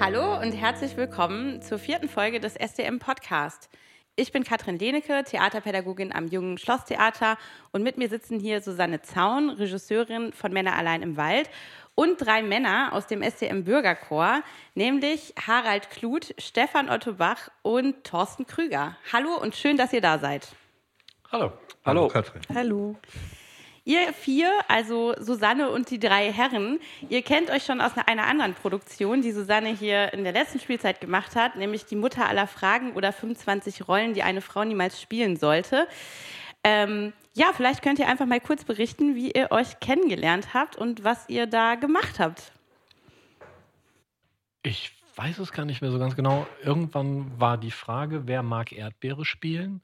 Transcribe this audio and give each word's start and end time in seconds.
Hallo 0.00 0.38
und 0.40 0.52
herzlich 0.52 0.96
willkommen 0.96 1.62
zur 1.62 1.78
vierten 1.78 2.08
Folge 2.08 2.38
des 2.38 2.56
SDM 2.56 2.98
Podcast. 2.98 3.70
Ich 4.16 4.30
bin 4.30 4.44
Katrin 4.44 4.78
Lehnecke, 4.78 5.24
Theaterpädagogin 5.24 6.14
am 6.14 6.28
Jungen 6.28 6.58
Schlosstheater 6.58 7.36
und 7.72 7.82
mit 7.82 7.96
mir 7.96 8.08
sitzen 8.08 8.38
hier 8.38 8.60
Susanne 8.60 9.02
Zaun, 9.02 9.50
Regisseurin 9.50 10.32
von 10.32 10.52
Männer 10.52 10.76
allein 10.76 11.02
im 11.02 11.16
Wald 11.16 11.50
und 11.94 12.18
drei 12.18 12.42
Männer 12.42 12.90
aus 12.92 13.06
dem 13.06 13.22
SDM 13.22 13.64
Bürgerchor, 13.64 14.42
nämlich 14.74 15.34
Harald 15.46 15.90
Kluth, 15.90 16.34
Stefan 16.38 16.90
Otto 16.90 17.14
Bach 17.14 17.50
und 17.62 18.04
Thorsten 18.04 18.46
Krüger. 18.46 18.96
Hallo 19.12 19.36
und 19.40 19.56
schön, 19.56 19.76
dass 19.76 19.92
ihr 19.92 20.00
da 20.00 20.18
seid. 20.18 20.48
Hallo. 21.32 21.52
Hallo, 21.84 22.08
Katrin. 22.08 22.42
Hallo. 22.54 22.96
Ihr 23.86 24.14
vier, 24.14 24.50
also 24.66 25.14
Susanne 25.20 25.68
und 25.70 25.90
die 25.90 25.98
drei 25.98 26.32
Herren, 26.32 26.80
ihr 27.10 27.20
kennt 27.20 27.50
euch 27.50 27.64
schon 27.64 27.82
aus 27.82 27.92
einer 28.06 28.26
anderen 28.26 28.54
Produktion, 28.54 29.20
die 29.20 29.32
Susanne 29.32 29.68
hier 29.68 30.14
in 30.14 30.24
der 30.24 30.32
letzten 30.32 30.58
Spielzeit 30.58 31.02
gemacht 31.02 31.36
hat, 31.36 31.56
nämlich 31.56 31.84
die 31.84 31.96
Mutter 31.96 32.26
aller 32.26 32.46
Fragen 32.46 32.92
oder 32.92 33.12
25 33.12 33.86
Rollen, 33.86 34.14
die 34.14 34.22
eine 34.22 34.40
Frau 34.40 34.64
niemals 34.64 35.02
spielen 35.02 35.36
sollte. 35.36 35.86
Ähm, 36.64 37.12
ja, 37.34 37.52
vielleicht 37.54 37.82
könnt 37.82 37.98
ihr 37.98 38.08
einfach 38.08 38.24
mal 38.24 38.40
kurz 38.40 38.64
berichten, 38.64 39.16
wie 39.16 39.32
ihr 39.32 39.52
euch 39.52 39.78
kennengelernt 39.80 40.54
habt 40.54 40.76
und 40.76 41.04
was 41.04 41.28
ihr 41.28 41.46
da 41.46 41.74
gemacht 41.74 42.18
habt. 42.18 42.52
Ich 44.62 44.92
weiß 45.16 45.40
es 45.40 45.52
gar 45.52 45.66
nicht 45.66 45.82
mehr 45.82 45.90
so 45.90 45.98
ganz 45.98 46.16
genau. 46.16 46.46
Irgendwann 46.62 47.38
war 47.38 47.58
die 47.58 47.70
Frage, 47.70 48.26
wer 48.26 48.42
mag 48.42 48.72
Erdbeere 48.72 49.26
spielen? 49.26 49.82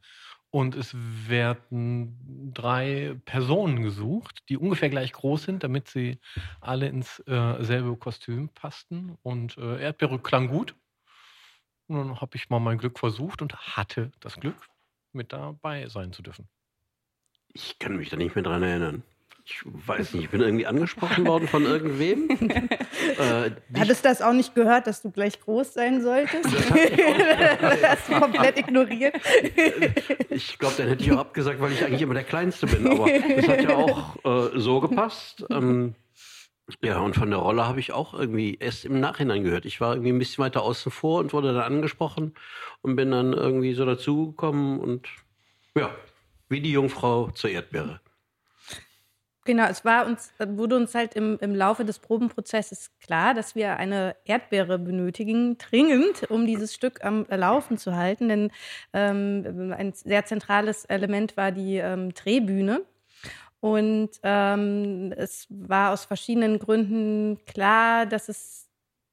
Und 0.52 0.74
es 0.74 0.96
werden 1.28 2.52
drei 2.52 3.16
Personen 3.24 3.82
gesucht, 3.82 4.42
die 4.48 4.56
ungefähr 4.56 4.90
gleich 4.90 5.12
groß 5.12 5.45
sind, 5.45 5.62
damit 5.62 5.88
sie 5.88 6.18
alle 6.60 6.88
ins 6.88 7.20
äh, 7.26 7.62
selbe 7.62 7.96
Kostüm 7.96 8.48
passten. 8.48 9.16
Und 9.23 9.57
äh, 9.59 9.80
Erdbeere 9.80 10.18
klang 10.18 10.48
gut. 10.48 10.74
Und 11.87 11.96
dann 11.96 12.20
habe 12.20 12.37
ich 12.37 12.51
mal 12.51 12.59
mein 12.59 12.79
Glück 12.79 12.98
versucht 12.98 13.42
und 13.42 13.57
hatte 13.76 14.10
das 14.20 14.37
Glück, 14.37 14.68
mit 15.12 15.32
dabei 15.32 15.88
sein 15.88 16.12
zu 16.12 16.23
dürfen. 16.23 16.48
Ich 17.52 17.79
kann 17.79 17.96
mich 17.96 18.10
da 18.10 18.16
nicht 18.16 18.35
mehr 18.35 18.45
dran 18.45 18.62
erinnern. 18.62 19.02
Ich 19.45 19.62
weiß 19.64 20.14
nicht, 20.14 20.24
ich 20.24 20.30
bin 20.30 20.40
irgendwie 20.40 20.66
angesprochen 20.66 21.26
worden 21.26 21.48
von 21.48 21.64
irgendwem. 21.64 22.28
äh, 23.18 23.50
Hattest 23.76 24.04
du 24.04 24.09
das 24.09 24.23
auch 24.23 24.32
nicht 24.32 24.54
gehört, 24.54 24.86
dass 24.86 25.02
du 25.02 25.10
gleich 25.10 25.40
groß 25.40 25.74
sein 25.74 26.02
solltest? 26.02 26.45
Das 26.45 26.70
hast 27.90 28.08
du 28.08 28.20
komplett 28.20 28.58
ignoriert. 28.58 29.16
Ich 30.28 30.56
glaube, 30.58 30.74
dann 30.76 30.88
hätte 30.88 31.02
ich 31.02 31.10
auch 31.12 31.18
abgesagt, 31.18 31.60
weil 31.60 31.73
ich 31.73 31.84
eigentlich 31.84 32.02
immer 32.02 32.14
der 32.14 32.24
Kleinste 32.24 32.66
bin. 32.66 32.86
Aber 32.86 33.08
das 33.08 33.48
hat 33.48 33.62
ja 33.62 33.76
auch 33.76 34.16
äh, 34.24 34.58
so 34.58 34.80
gepasst. 34.80 35.45
Ähm, 35.51 35.95
ja, 36.82 37.01
und 37.01 37.16
von 37.16 37.30
der 37.30 37.40
Rolle 37.40 37.66
habe 37.66 37.80
ich 37.80 37.92
auch 37.92 38.14
irgendwie 38.14 38.56
erst 38.60 38.84
im 38.84 39.01
Nachhinein 39.01 39.42
gehört. 39.42 39.64
Ich 39.64 39.80
war 39.80 39.95
irgendwie 39.95 40.12
ein 40.12 40.18
bisschen 40.18 40.45
weiter 40.45 40.62
außen 40.62 40.92
vor 40.92 41.20
und 41.20 41.32
wurde 41.32 41.52
dann 41.52 41.62
angesprochen 41.62 42.34
und 42.82 42.96
bin 42.96 43.10
dann 43.10 43.32
irgendwie 43.32 43.74
so 43.74 43.84
dazugekommen 43.84 44.78
und 44.78 45.08
ja, 45.74 45.90
wie 46.48 46.60
die 46.60 46.73
Jungfrau 46.73 47.30
zur 47.30 47.51
Erdbeere. 47.51 48.01
Genau, 49.46 49.65
es 49.69 49.85
war 49.87 50.07
uns, 50.07 50.33
wurde 50.38 50.77
uns 50.77 50.95
halt 50.95 51.15
im, 51.15 51.38
im 51.41 51.55
Laufe 51.55 51.85
des 51.85 51.99
Probenprozesses 51.99 52.91
klar, 53.01 53.33
dass 53.33 53.55
wir 53.55 53.79
eine 53.79 54.15
Erdbeere 54.27 54.79
benötigen, 54.79 55.57
dringend, 55.57 56.30
um 56.30 56.47
dieses 56.47 56.74
Stück 56.74 57.02
am 57.02 57.24
Laufen 57.30 57.79
zu 57.79 57.97
halten. 57.97 58.29
Denn 58.29 58.52
ähm, 58.93 59.74
ein 59.77 59.93
sehr 59.95 60.27
zentrales 60.27 60.85
Element 60.85 61.38
war 61.38 61.52
die 61.52 61.77
ähm, 61.79 62.13
Drehbühne. 62.13 62.82
Und 63.60 64.10
ähm, 64.22 65.12
es 65.16 65.47
war 65.49 65.93
aus 65.93 66.04
verschiedenen 66.04 66.59
Gründen 66.59 67.38
klar, 67.47 68.06
dass 68.06 68.28
es 68.28 68.69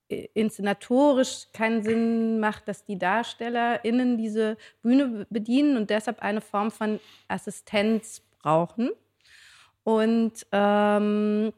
inszenatorisch 0.09 1.47
keinen 1.53 1.83
Sinn 1.83 2.39
macht, 2.39 2.67
dass 2.67 2.85
die 2.85 2.97
DarstellerInnen 2.97 4.17
diese 4.17 4.57
Bühne 4.81 5.25
bedienen 5.29 5.77
und 5.77 5.89
deshalb 5.89 6.21
eine 6.21 6.41
Form 6.41 6.71
von 6.71 6.99
Assistenz 7.27 8.21
brauchen. 8.39 8.91
Und 9.87 10.45
ähm, 10.51 11.53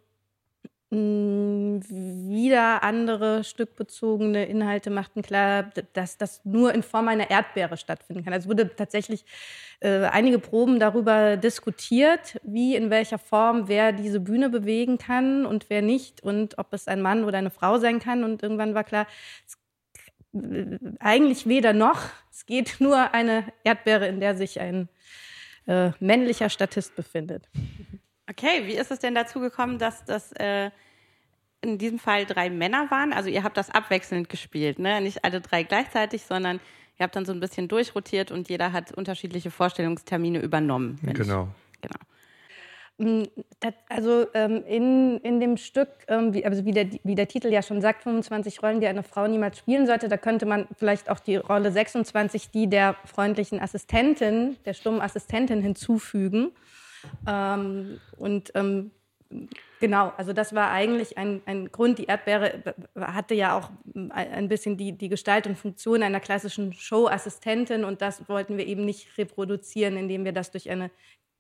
wieder 0.92 2.84
andere 2.84 3.44
stückbezogene 3.44 4.46
Inhalte 4.46 4.92
machten 4.92 5.24
klar, 5.24 5.72
dass 5.94 6.20
das 6.20 6.46
nur 6.46 6.72
in 6.76 6.84
Form 6.84 7.08
einer 7.08 7.32
Erdbeere 7.32 7.76
stattfinden 7.76 8.24
kann. 8.24 8.34
Also 8.34 8.48
wurde 8.48 8.76
tatsächlich 8.76 9.26
äh, 9.80 10.02
einige 10.06 10.38
Proben 10.38 10.80
darüber 10.80 11.38
diskutiert, 11.38 12.40
wie 12.44 12.76
in 12.76 12.92
welcher 12.92 13.18
Form 13.18 13.68
wer 13.68 13.94
diese 13.94 14.20
Bühne 14.20 14.52
bewegen 14.52 15.00
kann 15.00 15.48
und 15.48 15.72
wer 15.72 15.82
nicht 15.82 16.22
und 16.22 16.60
ob 16.60 16.72
es 16.74 16.88
ein 16.88 17.02
Mann 17.02 17.24
oder 17.24 17.40
eine 17.40 17.50
Frau 17.50 17.80
sein 17.80 17.98
kann. 17.98 18.24
Und 18.24 18.44
irgendwann 18.44 18.76
war 18.76 18.84
klar, 18.84 19.08
es, 19.48 19.58
eigentlich 21.00 21.48
weder 21.48 21.74
noch. 21.74 22.00
Es 22.30 22.46
geht 22.46 22.76
nur 22.80 23.12
eine 23.16 23.46
Erdbeere, 23.64 24.06
in 24.06 24.20
der 24.20 24.36
sich 24.36 24.60
ein 24.60 24.88
äh, 25.66 25.94
männlicher 26.00 26.50
Statist 26.50 26.96
befindet. 26.96 27.50
Okay, 28.30 28.68
wie 28.68 28.74
ist 28.74 28.92
es 28.92 29.00
denn 29.00 29.16
dazu 29.16 29.40
gekommen, 29.40 29.80
dass 29.80 30.06
das 30.06 30.32
äh, 30.34 30.70
in 31.62 31.78
diesem 31.80 31.98
Fall 31.98 32.26
drei 32.26 32.50
Männer 32.50 32.92
waren? 32.92 33.12
Also 33.12 33.30
ihr 33.30 33.44
habt 33.44 33.58
das 33.58 33.72
abwechselnd 33.72 34.30
gespielt, 34.30 34.78
ne? 34.78 35.02
Nicht 35.02 35.26
alle 35.26 35.42
drei 35.42 35.64
gleichzeitig, 35.64 36.24
sondern 36.24 36.60
ihr 36.98 37.04
habt 37.04 37.16
dann 37.16 37.26
so 37.26 37.32
ein 37.32 37.40
bisschen 37.40 37.68
durchrotiert 37.68 38.32
und 38.32 38.48
jeder 38.50 38.72
hat 38.72 38.92
unterschiedliche 38.92 39.50
Vorstellungstermine 39.50 40.40
übernommen. 40.40 41.00
Genau. 41.02 41.48
Ich, 41.74 41.82
genau. 41.82 42.00
Mm, 43.00 43.24
also 43.88 44.28
ähm, 44.34 44.64
in, 44.68 45.18
in 45.22 45.40
dem 45.40 45.58
Stück, 45.58 45.90
ähm, 46.08 46.34
wie, 46.34 46.46
also 46.46 46.66
wie 46.66 46.72
der, 46.72 46.88
wie 47.04 47.16
der 47.16 47.28
Titel 47.28 47.48
ja 47.48 47.64
schon 47.64 47.82
sagt, 47.82 48.04
25 48.04 48.62
Rollen, 48.62 48.80
die 48.80 48.88
eine 48.88 49.04
Frau 49.04 49.26
niemals 49.26 49.58
spielen 49.58 49.88
sollte, 49.88 50.08
da 50.08 50.18
könnte 50.18 50.46
man 50.46 50.68
vielleicht 50.78 51.10
auch 51.10 51.20
die 51.20 51.38
Rolle 51.38 51.72
26, 51.72 52.52
die 52.52 52.70
der 52.70 52.96
freundlichen 53.06 53.60
Assistentin, 53.60 54.58
der 54.66 54.74
stummen 54.74 55.02
Assistentin 55.02 55.62
hinzufügen. 55.62 56.52
Ähm, 57.28 58.00
und 58.18 58.52
ähm, 58.56 58.92
genau, 59.80 60.12
also 60.18 60.34
das 60.34 60.54
war 60.54 60.72
eigentlich 60.72 61.18
ein, 61.18 61.42
ein 61.46 61.72
Grund. 61.72 62.00
Die 62.00 62.06
Erdbeere 62.06 62.76
hatte 62.96 63.36
ja 63.36 63.58
auch 63.58 63.70
ein 64.10 64.48
bisschen 64.48 64.78
die, 64.78 64.94
die 64.94 65.10
Gestalt 65.10 65.48
und 65.48 65.58
Funktion 65.58 66.04
einer 66.04 66.20
klassischen 66.20 66.74
Showassistentin 66.74 67.84
und 67.84 68.02
das 68.02 68.28
wollten 68.28 68.58
wir 68.58 68.68
eben 68.68 68.86
nicht 68.86 69.18
reproduzieren, 69.18 69.98
indem 69.98 70.26
wir 70.26 70.34
das 70.34 70.52
durch 70.52 70.70
eine 70.70 70.92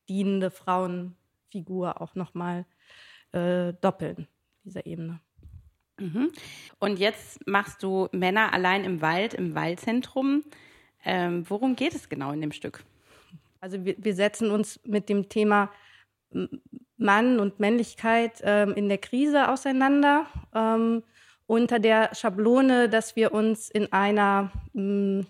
dienende 0.07 0.51
Frauenfigur 0.51 2.01
auch 2.01 2.15
nochmal 2.15 2.65
äh, 3.31 3.73
doppeln, 3.81 4.27
dieser 4.63 4.85
Ebene. 4.85 5.19
Mhm. 5.99 6.31
Und 6.79 6.99
jetzt 6.99 7.45
machst 7.47 7.83
du 7.83 8.07
Männer 8.11 8.53
allein 8.53 8.83
im 8.83 9.01
Wald, 9.01 9.33
im 9.33 9.53
Waldzentrum. 9.55 10.43
Ähm, 11.03 11.49
worum 11.49 11.75
geht 11.75 11.93
es 11.93 12.09
genau 12.09 12.31
in 12.31 12.41
dem 12.41 12.51
Stück? 12.51 12.83
Also 13.59 13.83
wir, 13.83 13.95
wir 13.97 14.13
setzen 14.13 14.51
uns 14.51 14.79
mit 14.85 15.09
dem 15.09 15.29
Thema 15.29 15.71
Mann 16.97 17.39
und 17.39 17.59
Männlichkeit 17.59 18.41
ähm, 18.43 18.73
in 18.75 18.87
der 18.89 18.97
Krise 18.97 19.49
auseinander. 19.49 20.27
Ähm, 20.53 21.03
unter 21.47 21.79
der 21.79 22.13
Schablone, 22.13 22.89
dass 22.89 23.15
wir 23.15 23.33
uns 23.33 23.69
in 23.71 23.91
einer 23.91 24.51
mh, 24.73 25.25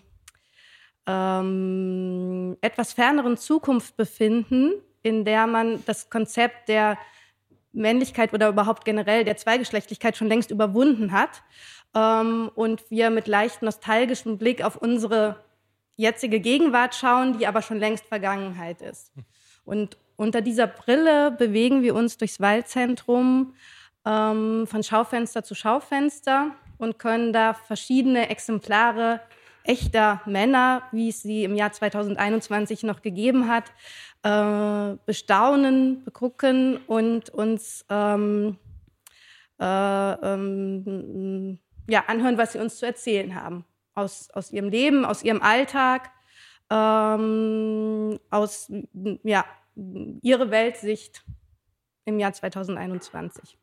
ähm, 1.06 2.58
etwas 2.60 2.92
ferneren 2.92 3.38
Zukunft 3.38 3.96
befinden, 3.96 4.72
in 5.02 5.24
der 5.24 5.46
man 5.46 5.82
das 5.86 6.10
Konzept 6.10 6.68
der 6.68 6.98
Männlichkeit 7.72 8.34
oder 8.34 8.48
überhaupt 8.48 8.84
generell 8.84 9.24
der 9.24 9.36
Zweigeschlechtlichkeit 9.36 10.16
schon 10.16 10.28
längst 10.28 10.50
überwunden 10.50 11.12
hat 11.12 11.42
ähm, 11.94 12.50
und 12.54 12.90
wir 12.90 13.10
mit 13.10 13.26
leicht 13.26 13.62
nostalgischem 13.62 14.36
Blick 14.36 14.62
auf 14.62 14.76
unsere 14.76 15.36
jetzige 16.00 16.40
Gegenwart 16.40 16.94
schauen, 16.94 17.38
die 17.38 17.46
aber 17.46 17.62
schon 17.62 17.78
längst 17.78 18.06
Vergangenheit 18.06 18.82
ist. 18.82 19.12
Und 19.64 19.96
unter 20.16 20.40
dieser 20.40 20.66
Brille 20.66 21.30
bewegen 21.30 21.82
wir 21.82 21.94
uns 21.94 22.16
durchs 22.16 22.40
Waldzentrum 22.40 23.54
ähm, 24.04 24.66
von 24.66 24.82
Schaufenster 24.82 25.44
zu 25.44 25.54
Schaufenster 25.54 26.52
und 26.78 26.98
können 26.98 27.32
da 27.32 27.54
verschiedene 27.54 28.30
Exemplare 28.30 29.20
echter 29.64 30.22
Männer, 30.24 30.82
wie 30.90 31.10
es 31.10 31.22
sie 31.22 31.44
im 31.44 31.54
Jahr 31.54 31.72
2021 31.72 32.82
noch 32.82 33.02
gegeben 33.02 33.48
hat, 33.48 33.70
äh, 34.22 34.96
bestaunen, 35.04 36.02
begucken 36.04 36.78
und 36.86 37.28
uns 37.28 37.84
ähm, 37.90 38.56
äh, 39.60 40.12
ähm, 40.12 41.58
ja, 41.88 42.04
anhören, 42.06 42.38
was 42.38 42.52
sie 42.54 42.58
uns 42.58 42.78
zu 42.78 42.86
erzählen 42.86 43.34
haben 43.34 43.64
aus, 43.94 44.30
aus 44.30 44.52
ihrem 44.52 44.68
Leben, 44.68 45.04
aus 45.04 45.22
ihrem 45.22 45.42
Alltag, 45.42 46.10
ähm, 46.70 48.18
aus 48.30 48.70
ja, 49.22 49.44
ihre 50.22 50.50
Weltsicht 50.50 51.24
im 52.04 52.18
Jahr 52.18 52.32
2021. 52.32 53.58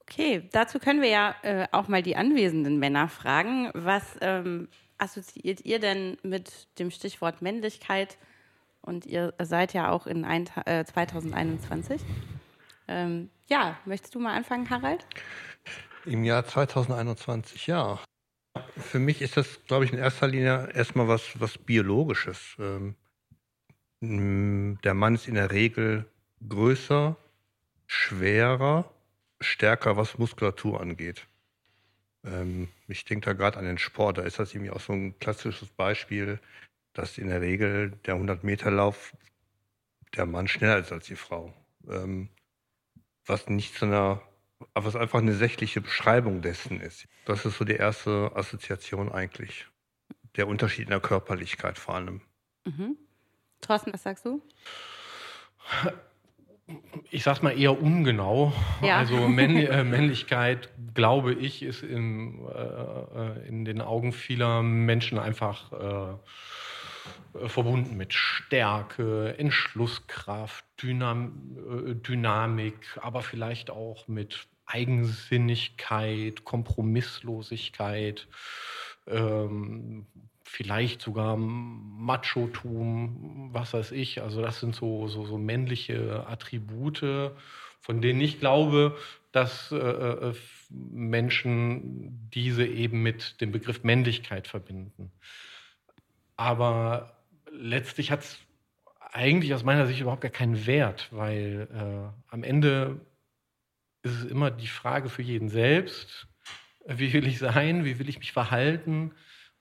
Okay, 0.00 0.48
dazu 0.52 0.78
können 0.78 1.02
wir 1.02 1.08
ja 1.08 1.34
äh, 1.42 1.66
auch 1.72 1.88
mal 1.88 2.02
die 2.02 2.16
anwesenden 2.16 2.78
Männer 2.78 3.08
fragen. 3.08 3.70
Was 3.74 4.16
ähm, 4.20 4.68
assoziiert 4.98 5.64
ihr 5.64 5.80
denn 5.80 6.16
mit 6.22 6.68
dem 6.78 6.90
Stichwort 6.90 7.42
Männlichkeit 7.42 8.16
Und 8.82 9.04
ihr 9.04 9.34
seid 9.42 9.72
ja 9.72 9.90
auch 9.90 10.06
in 10.06 10.24
ein, 10.24 10.48
äh, 10.64 10.84
2021. 10.84 12.00
Ähm, 12.88 13.30
ja, 13.48 13.76
möchtest 13.84 14.14
du 14.14 14.20
mal 14.20 14.36
anfangen, 14.36 14.70
Harald? 14.70 15.04
Im 16.04 16.22
Jahr 16.22 16.44
2021, 16.44 17.66
ja. 17.66 17.98
Für 18.78 18.98
mich 18.98 19.22
ist 19.22 19.36
das, 19.36 19.64
glaube 19.66 19.84
ich, 19.84 19.92
in 19.92 19.98
erster 19.98 20.28
Linie 20.28 20.70
erstmal 20.72 21.08
was, 21.08 21.40
was 21.40 21.56
Biologisches. 21.58 22.56
Ähm, 22.58 22.94
der 24.00 24.94
Mann 24.94 25.14
ist 25.14 25.28
in 25.28 25.34
der 25.34 25.50
Regel 25.50 26.04
größer, 26.46 27.16
schwerer, 27.86 28.90
stärker, 29.40 29.96
was 29.96 30.18
Muskulatur 30.18 30.80
angeht. 30.80 31.26
Ähm, 32.24 32.68
ich 32.88 33.04
denke 33.04 33.26
da 33.26 33.32
gerade 33.32 33.58
an 33.58 33.64
den 33.64 33.78
Sport, 33.78 34.18
da 34.18 34.22
ist 34.22 34.38
das 34.38 34.54
irgendwie 34.54 34.70
auch 34.70 34.80
so 34.80 34.92
ein 34.92 35.18
klassisches 35.18 35.68
Beispiel, 35.70 36.38
dass 36.92 37.18
in 37.18 37.28
der 37.28 37.40
Regel 37.40 37.92
der 38.06 38.16
100-Meter-Lauf 38.16 39.16
der 40.16 40.26
Mann 40.26 40.48
schneller 40.48 40.78
ist 40.78 40.92
als 40.92 41.06
die 41.06 41.16
Frau. 41.16 41.52
Ähm, 41.88 42.28
was 43.26 43.48
nicht 43.48 43.74
zu 43.74 43.86
einer, 43.86 44.22
was 44.74 44.96
einfach 44.96 45.18
eine 45.18 45.34
sächliche 45.34 45.80
Beschreibung 45.80 46.42
dessen 46.42 46.80
ist. 46.80 47.06
Das 47.24 47.44
ist 47.44 47.58
so 47.58 47.64
die 47.64 47.74
erste 47.74 48.30
Assoziation 48.34 49.12
eigentlich. 49.12 49.66
Der 50.36 50.48
Unterschied 50.48 50.84
in 50.84 50.90
der 50.90 51.00
Körperlichkeit 51.00 51.78
vor 51.78 51.94
allem. 51.94 52.20
Mhm. 52.64 52.96
Thorsten, 53.60 53.92
was 53.92 54.02
sagst 54.02 54.24
du? 54.24 54.42
Ich 57.10 57.22
sag's 57.22 57.42
mal 57.42 57.58
eher 57.58 57.80
ungenau. 57.80 58.52
Ja. 58.82 58.98
Also 58.98 59.16
Männ 59.28 59.56
äh, 59.56 59.84
Männlichkeit, 59.84 60.70
glaube 60.94 61.32
ich, 61.32 61.62
ist 61.62 61.82
in, 61.82 62.46
äh, 62.46 62.52
äh, 62.52 63.48
in 63.48 63.64
den 63.64 63.80
Augen 63.80 64.12
vieler 64.12 64.62
Menschen 64.62 65.18
einfach 65.18 65.72
äh, 65.72 66.16
verbunden 67.46 67.96
mit 67.96 68.12
Stärke, 68.12 69.38
Entschlusskraft, 69.38 70.64
Dynam 70.82 71.56
äh, 71.56 71.94
Dynamik, 71.94 72.98
aber 73.00 73.22
vielleicht 73.22 73.70
auch 73.70 74.08
mit 74.08 74.48
Eigensinnigkeit, 74.66 76.44
Kompromisslosigkeit. 76.44 78.26
Ähm, 79.06 80.06
vielleicht 80.44 81.02
sogar 81.02 81.36
Machotum, 81.36 83.50
was 83.52 83.74
weiß 83.74 83.92
ich. 83.92 84.22
Also 84.22 84.42
das 84.42 84.60
sind 84.60 84.74
so, 84.74 85.08
so, 85.08 85.26
so 85.26 85.38
männliche 85.38 86.26
Attribute, 86.26 87.32
von 87.80 88.00
denen 88.00 88.20
ich 88.20 88.40
glaube, 88.40 88.96
dass 89.32 89.72
äh, 89.72 89.76
äh 89.76 90.34
Menschen 90.70 92.28
diese 92.34 92.66
eben 92.66 93.02
mit 93.02 93.40
dem 93.40 93.52
Begriff 93.52 93.84
Männlichkeit 93.84 94.48
verbinden. 94.48 95.12
Aber 96.36 97.15
letztlich 97.56 98.10
hat 98.10 98.20
es 98.20 98.38
eigentlich 99.12 99.54
aus 99.54 99.64
meiner 99.64 99.86
Sicht 99.86 100.00
überhaupt 100.00 100.22
gar 100.22 100.30
keinen 100.30 100.66
Wert, 100.66 101.08
weil 101.10 101.68
äh, 101.72 102.32
am 102.32 102.42
Ende 102.42 103.00
ist 104.02 104.12
es 104.12 104.24
immer 104.24 104.50
die 104.50 104.66
Frage 104.66 105.08
für 105.08 105.22
jeden 105.22 105.48
selbst, 105.48 106.28
wie 106.86 107.12
will 107.12 107.26
ich 107.26 107.38
sein, 107.38 107.84
wie 107.84 107.98
will 107.98 108.08
ich 108.08 108.18
mich 108.18 108.32
verhalten, 108.32 109.12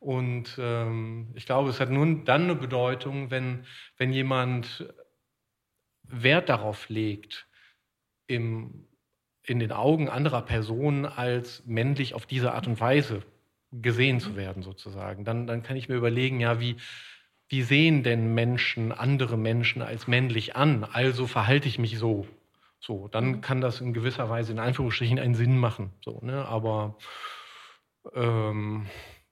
und 0.05 0.57
ähm, 0.59 1.31
ich 1.33 1.47
glaube, 1.47 1.71
es 1.71 1.79
hat 1.79 1.89
nun 1.89 2.25
dann 2.25 2.43
eine 2.43 2.53
Bedeutung, 2.53 3.31
wenn, 3.31 3.65
wenn 3.97 4.13
jemand 4.13 4.93
Wert 6.03 6.49
darauf 6.49 6.89
legt, 6.89 7.47
im, 8.27 8.85
in 9.41 9.57
den 9.57 9.71
Augen 9.71 10.07
anderer 10.07 10.43
Personen 10.43 11.07
als 11.07 11.65
männlich 11.65 12.13
auf 12.13 12.27
diese 12.27 12.53
Art 12.53 12.67
und 12.67 12.79
Weise 12.79 13.23
gesehen 13.71 14.19
zu 14.19 14.35
werden, 14.35 14.61
sozusagen. 14.61 15.25
Dann, 15.25 15.47
dann 15.47 15.63
kann 15.63 15.75
ich 15.75 15.89
mir 15.89 15.95
überlegen, 15.95 16.39
ja, 16.39 16.59
wie, 16.59 16.75
wie 17.47 17.61
sehen 17.61 18.03
denn 18.03 18.33
Menschen 18.33 18.91
andere 18.91 19.37
Menschen 19.37 19.81
als 19.81 20.07
männlich 20.07 20.55
an? 20.55 20.83
Also 20.83 21.27
verhalte 21.27 21.67
ich 21.67 21.79
mich 21.79 21.97
so. 21.97 22.27
So, 22.79 23.07
dann 23.07 23.25
mhm. 23.27 23.41
kann 23.41 23.61
das 23.61 23.81
in 23.81 23.93
gewisser 23.93 24.29
Weise 24.29 24.51
in 24.51 24.59
Anführungsstrichen 24.59 25.19
einen 25.19 25.35
Sinn 25.35 25.57
machen. 25.57 25.91
So, 26.03 26.19
ne? 26.21 26.45
Aber 26.45 26.97
ähm, 28.13 28.87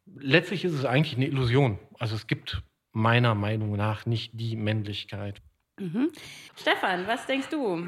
letztlich 0.05 0.65
ist 0.65 0.73
es 0.73 0.85
eigentlich 0.85 1.15
eine 1.15 1.27
Illusion. 1.27 1.77
Also 1.99 2.15
es 2.15 2.27
gibt 2.27 2.63
meiner 2.91 3.35
Meinung 3.35 3.75
nach 3.75 4.05
nicht 4.05 4.31
die 4.33 4.55
Männlichkeit. 4.55 5.41
Mhm. 5.79 6.11
Stefan, 6.55 7.07
was 7.07 7.25
denkst 7.25 7.49
du? 7.49 7.87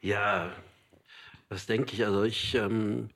Ja, 0.00 0.52
was 1.48 1.66
denke 1.66 1.94
ich? 1.94 2.04
Also 2.04 2.24
ich 2.24 2.54
ähm, 2.54 3.10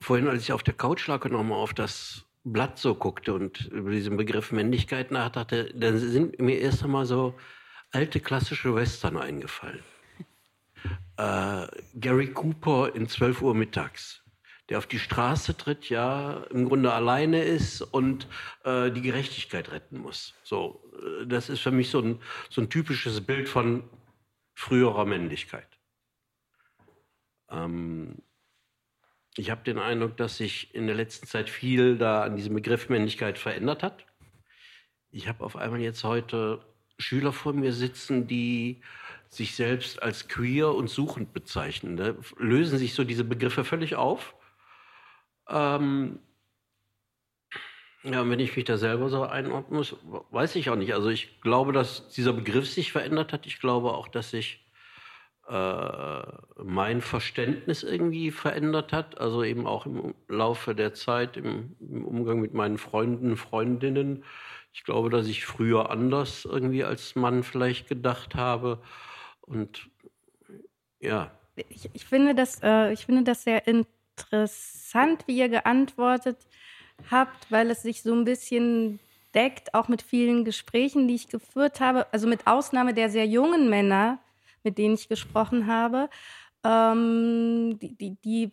vorhin, 0.00 0.28
als 0.28 0.42
ich 0.42 0.52
auf 0.52 0.62
der 0.62 0.74
Couch 0.74 1.06
lag 1.06 1.24
und 1.24 1.32
nochmal 1.32 1.58
auf 1.58 1.74
das 1.74 2.27
Blatt 2.52 2.78
so 2.78 2.94
guckte 2.94 3.34
und 3.34 3.66
über 3.66 3.90
diesen 3.90 4.16
Begriff 4.16 4.52
Männlichkeit 4.52 5.10
nachdachte, 5.10 5.72
dann 5.74 5.98
sind 5.98 6.40
mir 6.40 6.58
erst 6.58 6.82
einmal 6.82 7.06
so 7.06 7.34
alte 7.90 8.20
klassische 8.20 8.74
Western 8.74 9.16
eingefallen. 9.16 9.82
Äh, 11.16 11.66
Gary 11.94 12.32
Cooper 12.32 12.94
in 12.94 13.08
12 13.08 13.42
Uhr 13.42 13.54
mittags 13.54 14.22
der 14.68 14.78
auf 14.78 14.86
die 14.86 14.98
Straße 14.98 15.56
tritt, 15.56 15.88
ja, 15.88 16.44
im 16.50 16.68
Grunde 16.68 16.92
alleine 16.92 17.42
ist 17.42 17.80
und 17.80 18.28
äh, 18.64 18.90
die 18.90 19.00
Gerechtigkeit 19.00 19.70
retten 19.72 19.98
muss. 19.98 20.34
So, 20.42 20.82
äh, 21.22 21.26
das 21.26 21.48
ist 21.48 21.60
für 21.60 21.70
mich 21.70 21.90
so 21.90 22.00
ein, 22.00 22.20
so 22.50 22.60
ein 22.60 22.68
typisches 22.68 23.22
Bild 23.22 23.48
von 23.48 23.84
früherer 24.54 25.06
Männlichkeit. 25.06 25.68
Ähm, 27.50 28.16
ich 29.38 29.50
habe 29.50 29.62
den 29.64 29.78
Eindruck, 29.78 30.16
dass 30.16 30.36
sich 30.36 30.74
in 30.74 30.86
der 30.86 30.96
letzten 30.96 31.26
Zeit 31.26 31.48
viel 31.48 31.96
da 31.96 32.22
an 32.22 32.36
diesem 32.36 32.54
Begriff 32.54 32.88
Männlichkeit 32.88 33.38
verändert 33.38 33.82
hat. 33.82 34.04
Ich 35.10 35.28
habe 35.28 35.44
auf 35.44 35.56
einmal 35.56 35.80
jetzt 35.80 36.04
heute 36.04 36.60
Schüler 36.98 37.32
vor 37.32 37.52
mir 37.52 37.72
sitzen, 37.72 38.26
die 38.26 38.82
sich 39.28 39.54
selbst 39.54 40.02
als 40.02 40.28
queer 40.28 40.74
und 40.74 40.88
suchend 40.88 41.32
bezeichnen. 41.32 41.96
Da 41.96 42.14
lösen 42.38 42.78
sich 42.78 42.94
so 42.94 43.04
diese 43.04 43.24
Begriffe 43.24 43.64
völlig 43.64 43.96
auf 43.96 44.34
ähm, 45.48 46.18
ja, 48.04 48.28
wenn 48.28 48.40
ich 48.40 48.54
mich 48.56 48.64
da 48.64 48.76
selber 48.78 49.08
so 49.08 49.24
einordnen 49.24 49.78
muss, 49.78 49.96
weiß 50.30 50.56
ich 50.56 50.70
auch 50.70 50.76
nicht. 50.76 50.94
Also 50.94 51.08
ich 51.08 51.40
glaube, 51.40 51.72
dass 51.72 52.08
dieser 52.10 52.32
Begriff 52.32 52.68
sich 52.68 52.92
verändert 52.92 53.32
hat. 53.32 53.46
Ich 53.46 53.60
glaube 53.60 53.92
auch, 53.92 54.08
dass 54.08 54.30
sich 54.30 54.64
mein 55.50 57.00
Verständnis 57.00 57.82
irgendwie 57.82 58.30
verändert 58.30 58.92
hat. 58.92 59.18
Also 59.18 59.42
eben 59.42 59.66
auch 59.66 59.86
im 59.86 60.14
Laufe 60.28 60.74
der 60.74 60.92
Zeit, 60.94 61.36
im, 61.36 61.76
im 61.80 62.04
Umgang 62.04 62.40
mit 62.40 62.52
meinen 62.52 62.78
Freunden, 62.78 63.36
Freundinnen. 63.36 64.24
Ich 64.72 64.84
glaube, 64.84 65.08
dass 65.08 65.26
ich 65.26 65.46
früher 65.46 65.90
anders 65.90 66.44
irgendwie 66.44 66.84
als 66.84 67.16
Mann 67.16 67.42
vielleicht 67.42 67.88
gedacht 67.88 68.34
habe. 68.34 68.82
Und 69.40 69.88
ja. 71.00 71.30
Ich, 71.56 71.88
ich 71.94 72.04
finde, 72.04 72.34
das, 72.34 72.62
äh, 72.62 72.92
ich 72.92 73.06
finde 73.06 73.24
das 73.24 73.42
sehr 73.42 73.66
interessant, 73.66 75.24
wie 75.26 75.38
ihr 75.38 75.48
geantwortet 75.48 76.36
habt, 77.10 77.50
weil 77.50 77.70
es 77.70 77.82
sich 77.82 78.02
so 78.02 78.12
ein 78.12 78.24
bisschen 78.24 79.00
deckt, 79.34 79.74
auch 79.74 79.88
mit 79.88 80.02
vielen 80.02 80.44
Gesprächen, 80.44 81.08
die 81.08 81.14
ich 81.14 81.28
geführt 81.28 81.80
habe, 81.80 82.06
also 82.12 82.28
mit 82.28 82.46
Ausnahme 82.46 82.94
der 82.94 83.08
sehr 83.10 83.26
jungen 83.26 83.70
Männer, 83.70 84.18
mit 84.64 84.78
denen 84.78 84.94
ich 84.94 85.08
gesprochen 85.08 85.66
habe, 85.66 86.08
ähm, 86.64 87.78
die, 87.80 87.94
die, 87.96 88.16
die, 88.24 88.50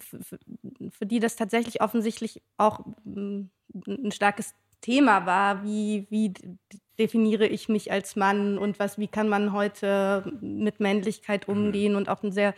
für 0.91 1.05
die 1.05 1.19
das 1.19 1.35
tatsächlich 1.35 1.81
offensichtlich 1.81 2.41
auch 2.57 2.79
mm, 3.03 3.43
ein 3.87 4.11
starkes 4.11 4.53
Thema 4.81 5.25
war, 5.25 5.63
wie, 5.63 6.07
wie 6.09 6.33
definiere 6.99 7.47
ich 7.47 7.69
mich 7.69 7.91
als 7.91 8.15
Mann 8.15 8.57
und 8.57 8.79
was, 8.79 8.97
wie 8.99 9.07
kann 9.07 9.27
man 9.29 9.51
heute 9.51 10.37
mit 10.41 10.79
Männlichkeit 10.79 11.47
umgehen? 11.47 11.95
Und 11.95 12.09
auch 12.09 12.23
ein 12.23 12.31
sehr 12.31 12.53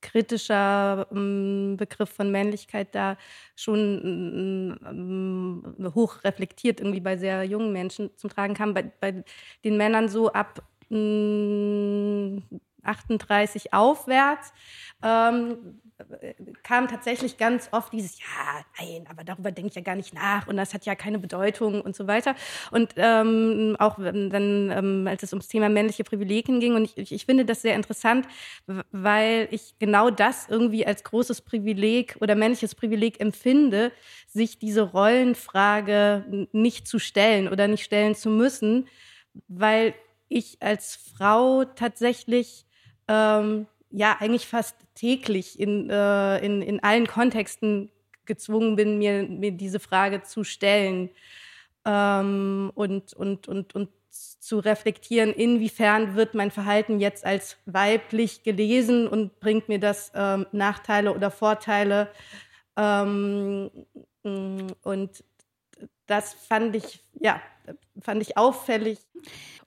kritischer 0.00 1.06
ähm, 1.12 1.76
Begriff 1.78 2.10
von 2.10 2.30
Männlichkeit 2.30 2.94
da 2.94 3.16
schon 3.54 4.78
ähm, 4.84 5.92
hoch 5.94 6.24
reflektiert 6.24 6.80
irgendwie 6.80 7.00
bei 7.00 7.16
sehr 7.16 7.44
jungen 7.44 7.72
Menschen 7.72 8.10
zum 8.16 8.30
Tragen 8.30 8.54
kam. 8.54 8.74
Bei, 8.74 8.82
bei 8.82 9.24
den 9.64 9.76
Männern 9.76 10.08
so 10.08 10.32
ab 10.32 10.62
38 12.84 13.72
aufwärts 13.72 14.52
ähm, 15.02 15.80
kam 16.62 16.88
tatsächlich 16.88 17.36
ganz 17.36 17.68
oft 17.72 17.92
dieses, 17.92 18.18
ja, 18.18 18.64
nein, 18.78 19.06
aber 19.08 19.24
darüber 19.24 19.50
denke 19.50 19.68
ich 19.70 19.74
ja 19.74 19.82
gar 19.82 19.96
nicht 19.96 20.14
nach 20.14 20.46
und 20.46 20.56
das 20.56 20.74
hat 20.74 20.86
ja 20.86 20.94
keine 20.94 21.18
Bedeutung 21.18 21.80
und 21.80 21.94
so 21.96 22.06
weiter. 22.06 22.34
Und 22.70 22.94
ähm, 22.96 23.76
auch 23.78 23.96
dann, 23.98 24.70
ähm, 24.70 25.06
als 25.08 25.22
es 25.22 25.32
ums 25.32 25.48
Thema 25.48 25.68
männliche 25.68 26.04
Privilegien 26.04 26.60
ging, 26.60 26.74
und 26.74 26.84
ich, 26.84 26.96
ich, 26.96 27.12
ich 27.12 27.26
finde 27.26 27.44
das 27.44 27.62
sehr 27.62 27.74
interessant, 27.74 28.26
weil 28.92 29.48
ich 29.50 29.74
genau 29.78 30.10
das 30.10 30.48
irgendwie 30.48 30.86
als 30.86 31.04
großes 31.04 31.42
Privileg 31.42 32.16
oder 32.20 32.34
männliches 32.34 32.74
Privileg 32.74 33.20
empfinde, 33.20 33.92
sich 34.26 34.58
diese 34.58 34.82
Rollenfrage 34.82 36.48
nicht 36.52 36.88
zu 36.88 36.98
stellen 36.98 37.48
oder 37.48 37.68
nicht 37.68 37.84
stellen 37.84 38.14
zu 38.14 38.30
müssen, 38.30 38.88
weil 39.48 39.94
ich 40.28 40.58
als 40.60 40.96
Frau 40.96 41.64
tatsächlich 41.64 42.66
ähm, 43.10 43.66
ja 43.90 44.16
eigentlich 44.20 44.46
fast 44.46 44.76
täglich 44.94 45.58
in, 45.58 45.90
äh, 45.90 46.38
in, 46.38 46.62
in 46.62 46.82
allen 46.82 47.06
Kontexten 47.08 47.90
gezwungen 48.24 48.76
bin, 48.76 48.98
mir, 48.98 49.24
mir 49.24 49.50
diese 49.50 49.80
Frage 49.80 50.22
zu 50.22 50.44
stellen. 50.44 51.10
Ähm, 51.84 52.70
und, 52.74 53.12
und, 53.12 53.48
und, 53.48 53.74
und 53.74 53.88
zu 54.10 54.58
reflektieren, 54.58 55.32
inwiefern 55.32 56.14
wird 56.14 56.34
mein 56.34 56.50
Verhalten 56.50 57.00
jetzt 57.00 57.24
als 57.24 57.56
weiblich 57.66 58.42
gelesen 58.42 59.08
und 59.08 59.40
bringt 59.40 59.68
mir 59.68 59.80
das 59.80 60.12
ähm, 60.14 60.46
Nachteile 60.52 61.14
oder 61.14 61.30
Vorteile. 61.30 62.08
Ähm, 62.76 63.70
und 64.22 65.24
das 66.10 66.34
fand 66.34 66.74
ich, 66.74 67.00
ja, 67.20 67.40
fand 68.02 68.20
ich 68.20 68.36
auffällig. 68.36 68.98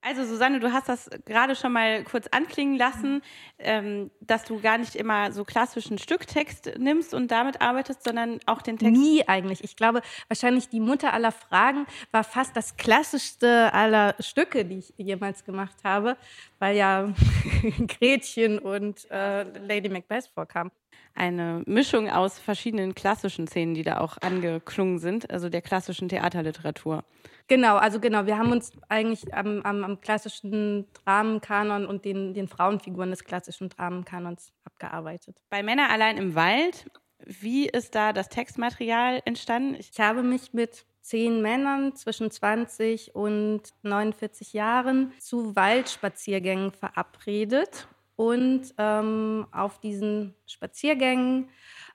Also 0.01 0.25
Susanne, 0.25 0.59
du 0.59 0.73
hast 0.73 0.89
das 0.89 1.09
gerade 1.25 1.55
schon 1.55 1.71
mal 1.71 2.03
kurz 2.03 2.27
anklingen 2.27 2.75
lassen, 2.77 3.21
ähm, 3.57 4.12
dass 4.19 4.43
du 4.43 4.59
gar 4.59 4.77
nicht 4.77 4.95
immer 4.95 5.31
so 5.31 5.45
klassischen 5.45 5.97
Stücktext 5.97 6.73
nimmst 6.77 7.13
und 7.13 7.31
damit 7.31 7.62
arbeitest, 7.62 8.03
sondern 8.03 8.39
auch 8.45 8.62
den 8.62 8.77
Text. 8.77 8.93
Nie 8.93 9.25
eigentlich. 9.25 9.63
Ich 9.63 9.77
glaube, 9.77 10.01
wahrscheinlich 10.27 10.67
die 10.67 10.81
Mutter 10.81 11.13
aller 11.13 11.31
Fragen 11.31 11.85
war 12.12 12.25
fast 12.25 12.57
das 12.57 12.75
klassischste 12.75 13.73
aller 13.73 14.15
Stücke, 14.19 14.65
die 14.65 14.79
ich 14.79 14.93
jemals 14.97 15.45
gemacht 15.45 15.77
habe, 15.85 16.17
weil 16.59 16.75
ja 16.75 17.13
Gretchen 17.88 18.59
und 18.59 19.09
äh, 19.09 19.43
Lady 19.59 19.88
Macbeth 19.88 20.27
vorkam 20.27 20.71
eine 21.15 21.63
Mischung 21.65 22.10
aus 22.10 22.39
verschiedenen 22.39 22.96
klassischen 22.96 23.48
Szenen, 23.48 23.74
die 23.74 23.84
da 23.84 24.00
auch 24.00 24.17
angeklungen 24.22 25.00
sind, 25.00 25.29
also 25.29 25.50
der 25.50 25.62
klassischen 25.62 26.10
Theaterliteratur. 26.10 27.03
Genau, 27.48 27.75
also 27.75 28.00
genau, 28.00 28.25
wir 28.25 28.38
haben 28.38 28.51
uns 28.51 28.72
eigentlich 28.89 29.34
am, 29.34 29.62
am, 29.62 29.84
am 29.84 30.01
klassischen 30.01 30.88
Dramenkanon 31.03 31.86
und 31.86 32.05
den, 32.05 32.34
den 32.34 32.48
Frauenfiguren 32.48 33.12
des 33.12 33.24
klassischen 33.24 33.70
Dramenkanons 33.70 34.53
abgearbeitet. 34.63 35.38
Bei 35.50 35.62
Männer 35.62 35.89
allein 35.89 36.17
im 36.17 36.36
Wald, 36.36 36.89
wie 37.25 37.67
ist 37.67 37.96
da 37.96 38.13
das 38.13 38.29
Textmaterial 38.29 39.22
entstanden? 39.25 39.75
Ich 39.75 40.00
habe 40.00 40.24
mich 40.24 40.53
mit 40.53 40.86
zehn 41.01 41.41
Männern 41.41 41.96
zwischen 41.96 42.32
20 42.32 43.13
und 43.13 43.62
49 43.82 44.53
Jahren 44.53 45.12
zu 45.20 45.55
Waldspaziergängen 45.55 46.72
verabredet 46.72 47.88
und 48.15 48.74
ähm, 48.77 49.48
auf 49.51 49.79
diesen 49.79 50.36
Spaziergängen 50.46 51.50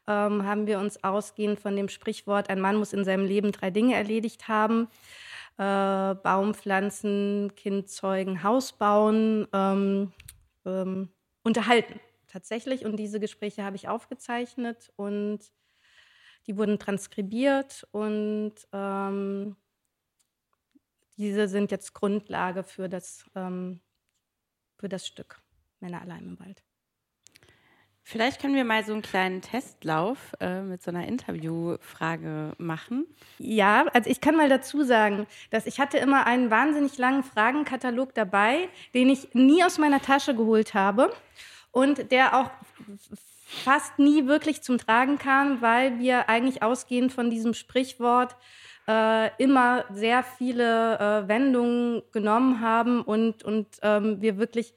ähm, 0.07 0.45
haben 0.45 0.67
wir 0.67 0.79
uns 0.79 1.03
ausgehend 1.05 1.61
von 1.61 1.77
dem 1.77 1.89
Sprichwort, 1.89 2.51
ein 2.51 2.61
Mann 2.61 2.77
muss 2.77 2.93
in 2.93 3.05
seinem 3.05 3.25
Leben 3.25 3.53
drei 3.53 3.71
Dinge 3.71 3.95
erledigt 3.95 4.49
haben, 4.49 4.89
äh, 5.59 6.15
Baum 6.15 6.55
pflanzen, 6.55 7.53
Kind 7.57 7.89
zeugen, 7.89 8.43
Haus 8.43 8.73
bauen, 8.73 9.47
ähm, 9.53 10.13
ähm 10.65 11.09
unterhalten. 11.45 11.99
Tatsächlich. 12.29 12.85
Und 12.85 12.97
diese 12.97 13.21
Gespräche 13.21 13.65
habe 13.65 13.77
ich 13.77 13.89
aufgezeichnet 13.89 14.93
und 14.97 15.41
die 16.47 16.57
wurden 16.57 16.79
transkribiert 16.79 17.87
und 17.91 18.55
ähm, 18.73 19.57
diese 21.17 21.49
sind 21.49 21.71
jetzt 21.71 21.95
Grundlage 21.95 22.63
für 22.63 22.89
das, 22.89 23.25
ähm, 23.35 23.81
für 24.77 24.89
das 24.89 25.07
Stück. 25.07 25.43
Männer 25.81 26.01
allein 26.03 26.25
im 26.25 26.41
Wald. 26.41 26.63
Vielleicht 28.11 28.41
können 28.41 28.55
wir 28.55 28.65
mal 28.65 28.83
so 28.85 28.95
einen 28.95 29.03
kleinen 29.03 29.43
Testlauf 29.43 30.33
äh, 30.41 30.63
mit 30.63 30.83
so 30.83 30.91
einer 30.91 31.07
Interviewfrage 31.07 32.55
machen. 32.57 33.07
Ja, 33.37 33.85
also 33.93 34.09
ich 34.09 34.23
kann 34.23 34.35
mal 34.35 34.49
dazu 34.49 34.83
sagen, 34.83 35.27
dass 35.51 35.67
ich 35.67 35.79
hatte 35.79 35.99
immer 35.99 36.27
einen 36.27 36.51
wahnsinnig 36.51 36.97
langen 36.97 37.23
Fragenkatalog 37.23 38.15
dabei, 38.15 38.71
den 38.95 39.11
ich 39.11 39.35
nie 39.35 39.63
aus 39.63 39.77
meiner 39.77 40.01
Tasche 40.01 40.35
geholt 40.35 40.73
habe 40.73 41.13
und 41.71 42.11
der 42.11 42.35
auch 42.35 42.51
fast 43.45 43.99
nie 43.99 44.27
wirklich 44.27 44.63
zum 44.63 44.79
Tragen 44.79 45.19
kam, 45.19 45.61
weil 45.61 45.99
wir 45.99 46.31
eigentlich 46.31 46.63
ausgehend 46.63 47.13
von 47.13 47.29
diesem 47.29 47.53
Sprichwort 47.53 48.37
äh, 48.89 49.31
immer 49.37 49.85
sehr 49.93 50.23
viele 50.23 50.99
äh, 50.99 51.29
Wendungen 51.29 52.03
genommen 52.13 52.63
haben 52.63 53.03
und, 53.03 53.43
und 53.43 53.67
ähm, 53.83 54.23
wir 54.23 54.39
wirklich 54.39 54.73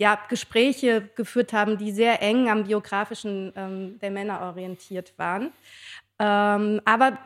ja, 0.00 0.18
Gespräche 0.30 1.10
geführt 1.14 1.52
haben, 1.52 1.76
die 1.76 1.92
sehr 1.92 2.22
eng 2.22 2.48
am 2.48 2.64
biografischen 2.64 3.52
ähm, 3.54 3.98
der 4.00 4.10
Männer 4.10 4.40
orientiert 4.40 5.12
waren. 5.18 5.52
Ähm, 6.18 6.80
aber 6.86 7.18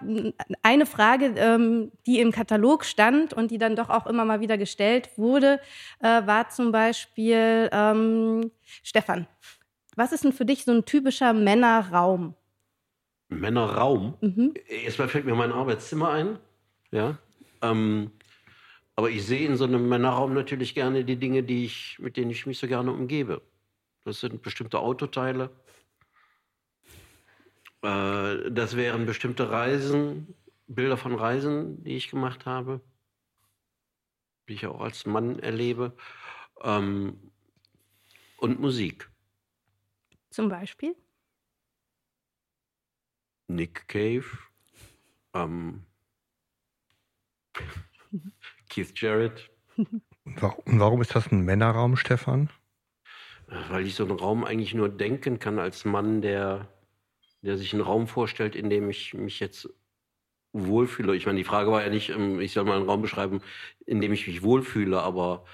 eine 0.63 0.85
Frage, 0.85 1.35
ähm, 1.37 1.93
die 2.05 2.19
im 2.19 2.33
Katalog 2.33 2.85
stand 2.85 3.33
und 3.33 3.53
die 3.53 3.59
dann 3.59 3.77
doch 3.77 3.91
auch 3.91 4.09
immer 4.09 4.25
mal 4.25 4.41
wieder 4.41 4.59
gestellt 4.59 5.11
wurde, 5.17 5.61
äh, 6.01 6.27
war 6.27 6.49
zum 6.49 6.73
Beispiel, 6.73 7.71
ähm, 7.71 8.51
Stefan, 8.83 9.29
was 9.95 10.11
ist 10.11 10.25
denn 10.25 10.33
für 10.33 10.45
dich 10.45 10.65
so 10.65 10.73
ein 10.73 10.85
typischer 10.85 11.33
Männerraum? 11.33 12.35
Männerraum? 13.29 14.15
Mhm. 14.21 14.55
Erstmal 14.67 15.07
fällt 15.07 15.27
mir 15.27 15.37
mein 15.37 15.53
Arbeitszimmer 15.53 16.11
ein. 16.11 16.39
Ja. 16.91 17.19
Ähm, 17.63 18.11
aber 18.97 19.11
ich 19.11 19.27
sehe 19.27 19.47
in 19.47 19.57
so 19.57 19.65
einem 19.65 19.89
Männerraum 19.89 20.35
natürlich 20.35 20.75
gerne 20.75 21.05
die 21.05 21.17
Dinge, 21.17 21.43
die 21.43 21.65
ich, 21.65 21.99
mit 21.99 22.17
denen 22.17 22.31
ich 22.31 22.47
mich 22.47 22.59
so 22.59 22.69
gerne 22.69 22.93
umgebe. 22.93 23.43
Das 24.05 24.21
sind 24.21 24.43
bestimmte 24.43 24.79
Autoteile. 24.79 25.51
Äh, 27.83 28.51
das 28.51 28.77
wären 28.77 29.07
bestimmte 29.07 29.51
Reisen, 29.51 30.35
Bilder 30.67 30.97
von 30.97 31.15
Reisen, 31.15 31.83
die 31.83 31.97
ich 31.97 32.11
gemacht 32.11 32.47
habe, 32.47 32.81
die 34.49 34.55
ich 34.55 34.67
auch 34.67 34.81
als 34.81 35.07
Mann 35.07 35.39
erlebe. 35.41 35.97
Ähm, 36.63 37.33
und 38.37 38.61
Musik. 38.61 39.11
Zum 40.31 40.49
Beispiel? 40.49 40.95
Nick 43.49 43.89
Cave. 43.89 44.25
Ähm, 45.33 45.85
Keith 48.75 48.93
Jarrett. 48.97 49.51
Und 49.77 50.81
warum 50.81 51.01
ist 51.01 51.15
das 51.15 51.31
ein 51.31 51.43
Männerraum, 51.43 51.97
Stefan? 51.97 52.51
Weil 53.71 53.87
ich 53.87 53.95
so 53.95 54.05
einen 54.05 54.19
Raum 54.19 54.45
eigentlich 54.45 54.75
nur 54.75 54.89
denken 54.89 55.39
kann 55.39 55.59
als 55.59 55.85
Mann, 55.85 56.23
der, 56.23 56.69
der 57.43 57.57
sich 57.57 57.73
einen 57.73 57.83
Raum 57.83 58.09
vorstellt, 58.09 58.57
in 58.57 58.71
dem 58.71 58.91
ich 58.91 59.15
mich 59.15 59.39
jetzt 59.39 59.69
wohlfühle. 60.53 61.15
Ich 61.15 61.27
meine, 61.27 61.39
die 61.39 61.45
Frage 61.45 61.71
war 61.71 61.85
ja 61.85 61.91
nicht, 61.91 62.11
ähm, 62.11 62.41
ich 62.41 62.53
soll 62.53 62.65
mal 62.65 62.77
einen 62.77 62.89
Raum 62.89 63.03
beschreiben, 63.03 63.43
in 63.87 64.01
dem 64.01 64.13
ich 64.13 64.27
mich 64.27 64.43
wohlfühle, 64.43 65.01
aber 65.01 65.45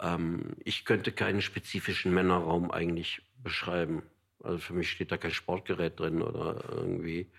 ähm, 0.00 0.56
ich 0.64 0.84
könnte 0.84 1.12
keinen 1.12 1.40
spezifischen 1.40 2.12
Männerraum 2.12 2.70
eigentlich 2.70 3.22
beschreiben. 3.42 4.02
Also 4.42 4.58
für 4.58 4.74
mich 4.74 4.90
steht 4.90 5.12
da 5.12 5.16
kein 5.18 5.30
Sportgerät 5.30 5.98
drin 5.98 6.22
oder 6.22 6.64
irgendwie 6.70 7.30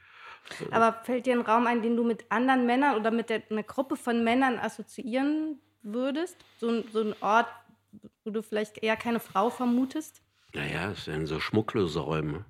aber 0.71 0.93
fällt 1.03 1.25
dir 1.25 1.33
ein 1.33 1.41
Raum 1.41 1.67
ein, 1.67 1.81
den 1.81 1.95
du 1.95 2.03
mit 2.03 2.25
anderen 2.29 2.65
Männern 2.65 2.95
oder 2.95 3.11
mit 3.11 3.29
der, 3.29 3.43
einer 3.49 3.63
Gruppe 3.63 3.95
von 3.95 4.23
Männern 4.23 4.59
assoziieren 4.59 5.59
würdest? 5.81 6.37
So, 6.59 6.83
so 6.91 7.01
ein 7.01 7.15
Ort, 7.21 7.47
wo 8.23 8.31
du 8.31 8.41
vielleicht 8.43 8.77
eher 8.79 8.97
keine 8.97 9.19
Frau 9.19 9.49
vermutest? 9.49 10.21
Naja, 10.53 10.91
es 10.91 11.07
wären 11.07 11.27
so 11.27 11.39
schmucklose 11.39 11.99
Räume. 11.99 12.45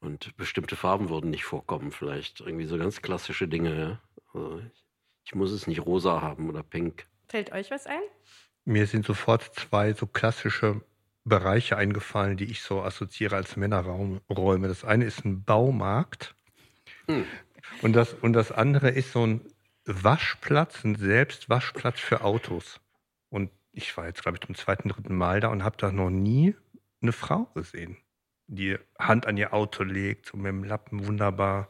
Und 0.00 0.36
bestimmte 0.36 0.76
Farben 0.76 1.08
würden 1.08 1.30
nicht 1.30 1.44
vorkommen, 1.44 1.90
vielleicht. 1.90 2.40
Irgendwie 2.40 2.66
so 2.66 2.78
ganz 2.78 3.02
klassische 3.02 3.48
Dinge. 3.48 3.78
Ja? 3.78 4.00
Also 4.32 4.60
ich, 4.60 4.84
ich 5.24 5.34
muss 5.34 5.50
es 5.50 5.66
nicht 5.66 5.84
rosa 5.84 6.20
haben 6.20 6.48
oder 6.48 6.62
pink. 6.62 7.06
Fällt 7.28 7.52
euch 7.52 7.70
was 7.70 7.86
ein? 7.86 8.00
Mir 8.64 8.86
sind 8.86 9.06
sofort 9.06 9.42
zwei 9.54 9.92
so 9.92 10.06
klassische 10.06 10.82
Bereiche 11.24 11.76
eingefallen, 11.76 12.36
die 12.36 12.44
ich 12.44 12.62
so 12.62 12.82
assoziiere 12.82 13.36
als 13.36 13.56
Männerräume. 13.56 14.68
Das 14.68 14.84
eine 14.84 15.04
ist 15.04 15.24
ein 15.24 15.44
Baumarkt 15.44 16.34
hm. 17.08 17.24
Und, 17.82 17.92
das, 17.94 18.14
und 18.14 18.32
das 18.32 18.52
andere 18.52 18.90
ist 18.90 19.12
so 19.12 19.26
ein 19.26 19.40
Waschplatz, 19.84 20.84
ein 20.84 20.96
Selbstwaschplatz 20.96 22.00
für 22.00 22.22
Autos. 22.22 22.80
Und 23.30 23.50
ich 23.72 23.96
war 23.96 24.06
jetzt, 24.06 24.22
glaube 24.22 24.38
ich, 24.40 24.46
zum 24.46 24.54
zweiten, 24.54 24.88
dritten 24.88 25.14
Mal 25.14 25.40
da 25.40 25.48
und 25.48 25.64
habe 25.64 25.76
da 25.76 25.90
noch 25.92 26.10
nie 26.10 26.54
eine 27.00 27.12
Frau 27.12 27.44
gesehen, 27.54 27.96
die 28.46 28.76
Hand 28.98 29.26
an 29.26 29.36
ihr 29.36 29.54
Auto 29.54 29.84
legt, 29.84 30.26
so 30.26 30.36
mit 30.36 30.46
dem 30.46 30.64
Lappen 30.64 31.06
wunderbar 31.06 31.68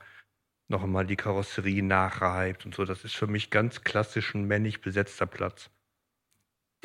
noch 0.68 0.83
einmal 0.83 1.07
die 1.07 1.16
Karosserie 1.16 1.83
nachreibt 1.83 2.66
und 2.66 2.75
so. 2.75 2.85
Das 2.85 3.04
ist 3.04 3.16
für 3.16 3.26
mich 3.26 3.50
ganz 3.50 3.83
klassisch 3.83 4.35
ein 4.35 4.45
männlich 4.45 4.80
besetzter 4.80 5.26
Platz. 5.26 5.71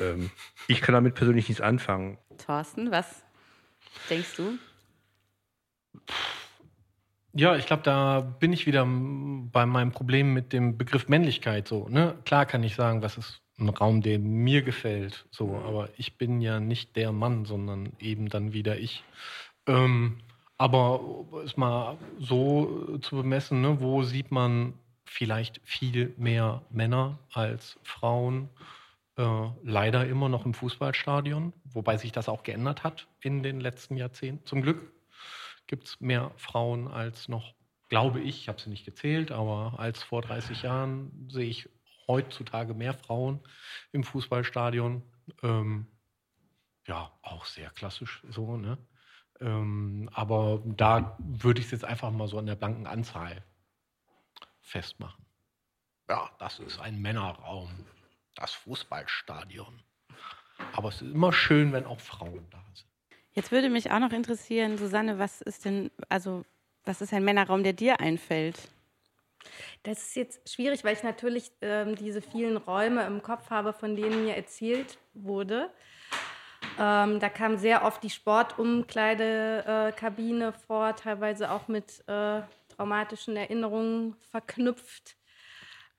Ähm, 0.00 0.30
ich 0.68 0.80
kann 0.80 0.94
damit 0.94 1.14
persönlich 1.14 1.48
nichts 1.48 1.60
anfangen. 1.60 2.18
Thorsten, 2.38 2.90
was 2.90 3.24
denkst 4.08 4.36
du? 4.36 4.58
Ja, 7.36 7.56
ich 7.56 7.66
glaube, 7.66 7.82
da 7.82 8.20
bin 8.20 8.52
ich 8.52 8.66
wieder 8.66 8.86
bei 8.86 9.66
meinem 9.66 9.90
Problem 9.90 10.32
mit 10.32 10.52
dem 10.52 10.78
Begriff 10.78 11.08
Männlichkeit. 11.08 11.66
So, 11.66 11.88
ne? 11.88 12.16
Klar 12.24 12.46
kann 12.46 12.62
ich 12.62 12.76
sagen, 12.76 13.02
was 13.02 13.18
ist 13.18 13.42
ein 13.58 13.68
Raum, 13.68 14.02
der 14.02 14.20
mir 14.20 14.62
gefällt. 14.62 15.26
So, 15.30 15.56
aber 15.56 15.88
ich 15.96 16.16
bin 16.16 16.40
ja 16.40 16.60
nicht 16.60 16.94
der 16.94 17.10
Mann, 17.10 17.44
sondern 17.44 17.92
eben 17.98 18.28
dann 18.28 18.52
wieder 18.52 18.78
ich. 18.78 19.02
Ähm, 19.66 20.18
aber 20.58 21.00
es 21.44 21.56
mal 21.56 21.98
so 22.20 22.98
zu 22.98 23.16
bemessen, 23.16 23.60
ne, 23.60 23.80
wo 23.80 24.04
sieht 24.04 24.30
man 24.30 24.74
vielleicht 25.04 25.60
viel 25.64 26.14
mehr 26.16 26.62
Männer 26.70 27.18
als 27.32 27.78
Frauen? 27.82 28.48
Äh, 29.16 29.48
leider 29.64 30.06
immer 30.06 30.28
noch 30.28 30.46
im 30.46 30.54
Fußballstadion, 30.54 31.52
wobei 31.64 31.96
sich 31.96 32.12
das 32.12 32.28
auch 32.28 32.44
geändert 32.44 32.84
hat 32.84 33.08
in 33.20 33.42
den 33.42 33.60
letzten 33.60 33.96
Jahrzehnten, 33.96 34.46
zum 34.46 34.62
Glück 34.62 34.93
gibt 35.66 35.84
es 35.84 36.00
mehr 36.00 36.32
Frauen 36.36 36.88
als 36.88 37.28
noch, 37.28 37.54
glaube 37.88 38.20
ich, 38.20 38.42
ich 38.42 38.48
habe 38.48 38.60
sie 38.60 38.70
nicht 38.70 38.84
gezählt, 38.84 39.32
aber 39.32 39.78
als 39.78 40.02
vor 40.02 40.22
30 40.22 40.62
Jahren 40.62 41.28
sehe 41.30 41.48
ich 41.48 41.68
heutzutage 42.06 42.74
mehr 42.74 42.94
Frauen 42.94 43.40
im 43.92 44.04
Fußballstadion. 44.04 45.02
Ähm, 45.42 45.86
ja, 46.86 47.10
auch 47.22 47.46
sehr 47.46 47.70
klassisch 47.70 48.22
so, 48.28 48.56
ne? 48.56 48.78
Ähm, 49.40 50.10
aber 50.12 50.62
da 50.64 51.16
würde 51.18 51.60
ich 51.60 51.66
es 51.66 51.72
jetzt 51.72 51.84
einfach 51.84 52.10
mal 52.10 52.28
so 52.28 52.38
an 52.38 52.46
der 52.46 52.54
blanken 52.54 52.86
Anzahl 52.86 53.44
festmachen. 54.60 55.24
Ja, 56.08 56.30
das 56.38 56.58
ist 56.58 56.78
ein 56.78 57.00
Männerraum, 57.00 57.70
das 58.34 58.52
Fußballstadion. 58.52 59.82
Aber 60.72 60.90
es 60.90 60.96
ist 61.02 61.12
immer 61.12 61.32
schön, 61.32 61.72
wenn 61.72 61.86
auch 61.86 62.00
Frauen 62.00 62.46
da 62.50 62.62
sind. 62.74 62.93
Jetzt 63.34 63.50
würde 63.50 63.68
mich 63.68 63.90
auch 63.90 63.98
noch 63.98 64.12
interessieren, 64.12 64.78
Susanne, 64.78 65.18
was 65.18 65.40
ist 65.40 65.64
denn, 65.64 65.90
also 66.08 66.44
was 66.84 67.00
ist 67.00 67.12
ein 67.12 67.24
Männerraum, 67.24 67.64
der 67.64 67.72
dir 67.72 67.98
einfällt? 68.00 68.68
Das 69.82 69.98
ist 69.98 70.14
jetzt 70.14 70.48
schwierig, 70.48 70.84
weil 70.84 70.94
ich 70.94 71.02
natürlich 71.02 71.50
ähm, 71.60 71.96
diese 71.96 72.22
vielen 72.22 72.56
Räume 72.56 73.04
im 73.04 73.20
Kopf 73.22 73.50
habe, 73.50 73.72
von 73.72 73.96
denen 73.96 74.24
mir 74.24 74.36
erzählt 74.36 74.98
wurde. 75.14 75.68
Ähm, 76.78 77.18
da 77.18 77.28
kam 77.28 77.58
sehr 77.58 77.84
oft 77.84 78.04
die 78.04 78.10
Sportumkleidekabine 78.10 80.52
vor, 80.52 80.94
teilweise 80.94 81.50
auch 81.50 81.66
mit 81.68 82.08
äh, 82.08 82.42
traumatischen 82.68 83.36
Erinnerungen 83.36 84.14
verknüpft. 84.30 85.16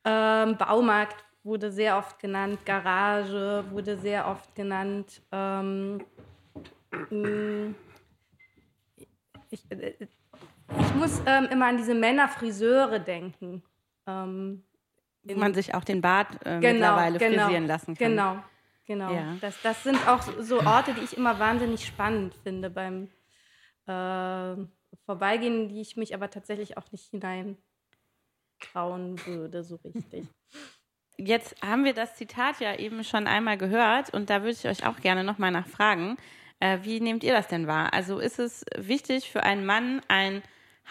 Ähm, 0.05 0.55
Baumarkt 0.57 1.25
wurde 1.43 1.71
sehr 1.71 1.97
oft 1.97 2.17
genannt, 2.19 2.65
Garage 2.65 3.65
wurde 3.71 3.97
sehr 3.97 4.27
oft 4.27 4.55
genannt. 4.55 5.21
Mm, 7.09 7.75
ich, 9.49 9.63
äh, 9.69 9.95
ich, 9.99 10.95
muss 10.95 11.21
ähm, 11.25 11.47
immer 11.51 11.67
an 11.67 11.77
diese 11.77 11.93
Männerfriseure 11.93 12.99
denken. 12.99 13.63
Ähm, 14.07 14.63
Wo 15.23 15.35
man 15.35 15.53
sich 15.53 15.73
auch 15.73 15.83
den 15.83 16.01
Bart 16.01 16.33
äh, 16.45 16.59
genau, 16.59 16.73
mittlerweile 16.73 17.19
genau, 17.19 17.43
frisieren 17.45 17.67
lassen 17.67 17.95
kann. 17.95 18.09
Genau, 18.09 18.43
genau. 18.85 19.13
Ja. 19.13 19.37
Das, 19.41 19.61
das 19.61 19.83
sind 19.83 20.07
auch 20.07 20.21
so 20.39 20.61
Orte, 20.61 20.93
die 20.93 21.03
ich 21.03 21.17
immer 21.17 21.39
wahnsinnig 21.39 21.85
spannend 21.85 22.35
finde 22.43 22.69
beim 22.69 23.09
äh, 23.87 24.55
Vorbeigehen, 25.05 25.69
die 25.69 25.81
ich 25.81 25.97
mich 25.97 26.13
aber 26.13 26.29
tatsächlich 26.29 26.77
auch 26.77 26.91
nicht 26.91 27.09
hinein 27.11 27.57
trauen 28.59 29.23
würde, 29.25 29.63
so 29.63 29.75
richtig. 29.77 30.27
Jetzt 31.17 31.55
haben 31.61 31.85
wir 31.85 31.93
das 31.93 32.15
Zitat 32.15 32.59
ja 32.59 32.75
eben 32.75 33.03
schon 33.05 33.25
einmal 33.25 33.57
gehört 33.57 34.13
und 34.13 34.29
da 34.29 34.41
würde 34.41 34.51
ich 34.51 34.67
euch 34.67 34.85
auch 34.85 34.99
gerne 34.99 35.23
nochmal 35.23 35.51
nachfragen. 35.51 36.17
Äh, 36.59 36.79
wie 36.83 36.99
nehmt 36.99 37.23
ihr 37.23 37.33
das 37.33 37.47
denn 37.47 37.67
wahr? 37.67 37.93
Also 37.93 38.19
ist 38.19 38.39
es 38.39 38.65
wichtig 38.77 39.29
für 39.29 39.43
einen 39.43 39.65
Mann, 39.65 40.01
ein 40.07 40.41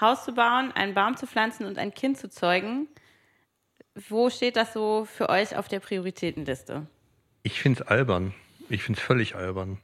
Haus 0.00 0.24
zu 0.24 0.32
bauen, 0.34 0.72
einen 0.72 0.94
Baum 0.94 1.16
zu 1.16 1.26
pflanzen 1.26 1.66
und 1.66 1.78
ein 1.78 1.94
Kind 1.94 2.18
zu 2.18 2.28
zeugen? 2.28 2.88
Wo 4.08 4.28
steht 4.30 4.56
das 4.56 4.72
so 4.72 5.04
für 5.04 5.28
euch 5.28 5.56
auf 5.56 5.68
der 5.68 5.80
Prioritätenliste? 5.80 6.86
Ich 7.42 7.60
finde 7.60 7.82
es 7.82 7.86
albern. 7.86 8.34
Ich 8.68 8.82
finde 8.82 8.98
es 8.98 9.06
völlig 9.06 9.34
albern. 9.36 9.78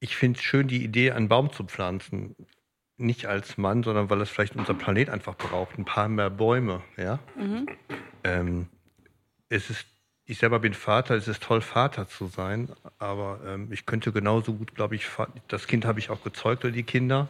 Ich 0.00 0.16
finde 0.16 0.38
es 0.38 0.44
schön, 0.44 0.68
die 0.68 0.84
Idee, 0.84 1.12
einen 1.12 1.28
Baum 1.28 1.52
zu 1.52 1.64
pflanzen 1.64 2.36
nicht 2.96 3.26
als 3.26 3.58
Mann, 3.58 3.82
sondern 3.82 4.10
weil 4.10 4.20
es 4.20 4.30
vielleicht 4.30 4.56
unser 4.56 4.74
Planet 4.74 5.10
einfach 5.10 5.36
braucht, 5.36 5.78
ein 5.78 5.84
paar 5.84 6.08
mehr 6.08 6.30
Bäume. 6.30 6.82
Ja? 6.96 7.18
Mhm. 7.36 7.66
Ähm, 8.22 8.68
es 9.48 9.70
ist, 9.70 9.86
ich 10.26 10.38
selber 10.38 10.58
bin 10.58 10.74
Vater, 10.74 11.14
es 11.14 11.28
ist 11.28 11.42
toll, 11.42 11.60
Vater 11.60 12.08
zu 12.08 12.26
sein, 12.26 12.70
aber 12.98 13.40
ähm, 13.46 13.70
ich 13.72 13.86
könnte 13.86 14.12
genauso 14.12 14.54
gut, 14.54 14.74
glaube 14.74 14.94
ich, 14.94 15.06
das 15.48 15.66
Kind 15.66 15.84
habe 15.84 15.98
ich 15.98 16.10
auch 16.10 16.22
gezeugt 16.22 16.64
oder 16.64 16.72
die 16.72 16.82
Kinder, 16.82 17.28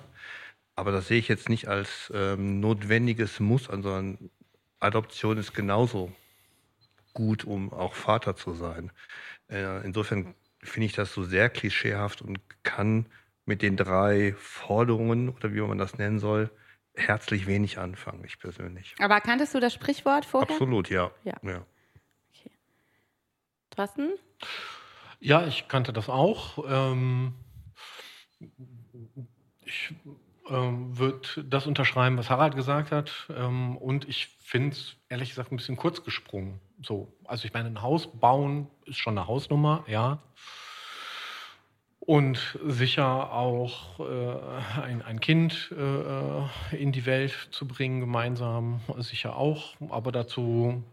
aber 0.76 0.92
das 0.92 1.08
sehe 1.08 1.18
ich 1.18 1.28
jetzt 1.28 1.48
nicht 1.48 1.68
als 1.68 2.12
ähm, 2.14 2.60
notwendiges 2.60 3.40
Muss, 3.40 3.64
sondern 3.64 4.30
Adoption 4.78 5.38
ist 5.38 5.54
genauso 5.54 6.12
gut, 7.14 7.44
um 7.44 7.72
auch 7.72 7.94
Vater 7.94 8.36
zu 8.36 8.54
sein. 8.54 8.90
Äh, 9.48 9.84
insofern 9.84 10.34
finde 10.62 10.86
ich 10.86 10.92
das 10.92 11.12
so 11.12 11.24
sehr 11.24 11.48
klischeehaft 11.48 12.22
und 12.22 12.38
kann 12.62 13.06
mit 13.44 13.62
den 13.62 13.76
drei 13.76 14.34
Forderungen 14.38 15.28
oder 15.28 15.52
wie 15.52 15.60
man 15.60 15.78
das 15.78 15.98
nennen 15.98 16.18
soll, 16.18 16.50
herzlich 16.94 17.46
wenig 17.46 17.78
anfangen, 17.78 18.24
ich 18.24 18.38
persönlich. 18.38 18.94
Aber 18.98 19.20
kanntest 19.20 19.54
du 19.54 19.60
das 19.60 19.74
Sprichwort 19.74 20.24
vorher? 20.24 20.50
Absolut, 20.50 20.90
ja. 20.90 21.10
ja. 21.24 21.34
ja. 21.42 21.66
Thorsten? 23.74 24.10
Ja, 25.20 25.46
ich 25.46 25.68
kannte 25.68 25.92
das 25.92 26.08
auch. 26.08 26.64
Ähm, 26.68 27.34
ich 29.64 29.94
ähm, 30.50 30.98
würde 30.98 31.44
das 31.44 31.66
unterschreiben, 31.66 32.18
was 32.18 32.30
Harald 32.30 32.54
gesagt 32.54 32.90
hat. 32.92 33.10
Ähm, 33.34 33.76
und 33.76 34.08
ich 34.08 34.28
finde 34.42 34.76
es 34.76 34.96
ehrlich 35.08 35.30
gesagt 35.30 35.52
ein 35.52 35.56
bisschen 35.56 35.76
kurz 35.76 36.04
gesprungen. 36.04 36.60
So, 36.82 37.12
also 37.24 37.46
ich 37.46 37.54
meine, 37.54 37.68
ein 37.68 37.82
Haus 37.82 38.08
bauen 38.08 38.68
ist 38.84 38.98
schon 38.98 39.16
eine 39.16 39.26
Hausnummer, 39.26 39.84
ja. 39.86 40.18
Und 42.00 42.58
sicher 42.66 43.32
auch 43.32 43.98
äh, 44.00 44.82
ein, 44.82 45.00
ein 45.00 45.20
Kind 45.20 45.72
äh, 45.74 46.76
in 46.76 46.92
die 46.92 47.06
Welt 47.06 47.48
zu 47.50 47.66
bringen, 47.66 48.00
gemeinsam, 48.00 48.82
sicher 48.98 49.36
auch. 49.36 49.74
Aber 49.88 50.12
dazu 50.12 50.84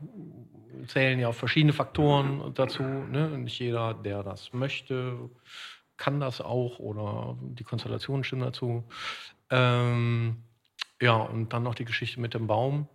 zählen 0.88 1.20
ja 1.20 1.32
verschiedene 1.32 1.74
Faktoren 1.74 2.54
dazu. 2.54 2.84
Ne? 2.84 3.38
Nicht 3.38 3.60
jeder, 3.60 3.94
der 3.94 4.24
das 4.24 4.54
möchte, 4.54 5.30
kann 5.98 6.20
das 6.20 6.42
auch 6.42 6.80
oder 6.80 7.38
die 7.42 7.64
Konstellationen 7.64 8.24
stimmen 8.24 8.44
dazu. 8.44 8.84
Ähm, 9.50 10.44
ja, 11.02 11.16
und 11.16 11.54
dann 11.54 11.64
noch 11.64 11.76
die 11.76 11.86
Geschichte 11.86 12.20
mit 12.20 12.34
dem 12.34 12.48
Baum. 12.48 12.88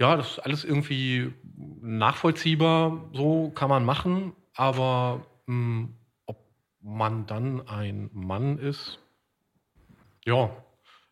Ja, 0.00 0.16
das 0.16 0.32
ist 0.32 0.38
alles 0.40 0.64
irgendwie 0.64 1.32
nachvollziehbar, 1.80 3.10
so 3.12 3.50
kann 3.50 3.68
man 3.68 3.84
machen, 3.84 4.32
aber 4.54 5.24
mh, 5.46 5.88
hm, 5.88 5.94
man 6.84 7.26
dann 7.26 7.66
ein 7.66 8.10
Mann 8.12 8.58
ist. 8.58 8.98
Ja, 10.24 10.50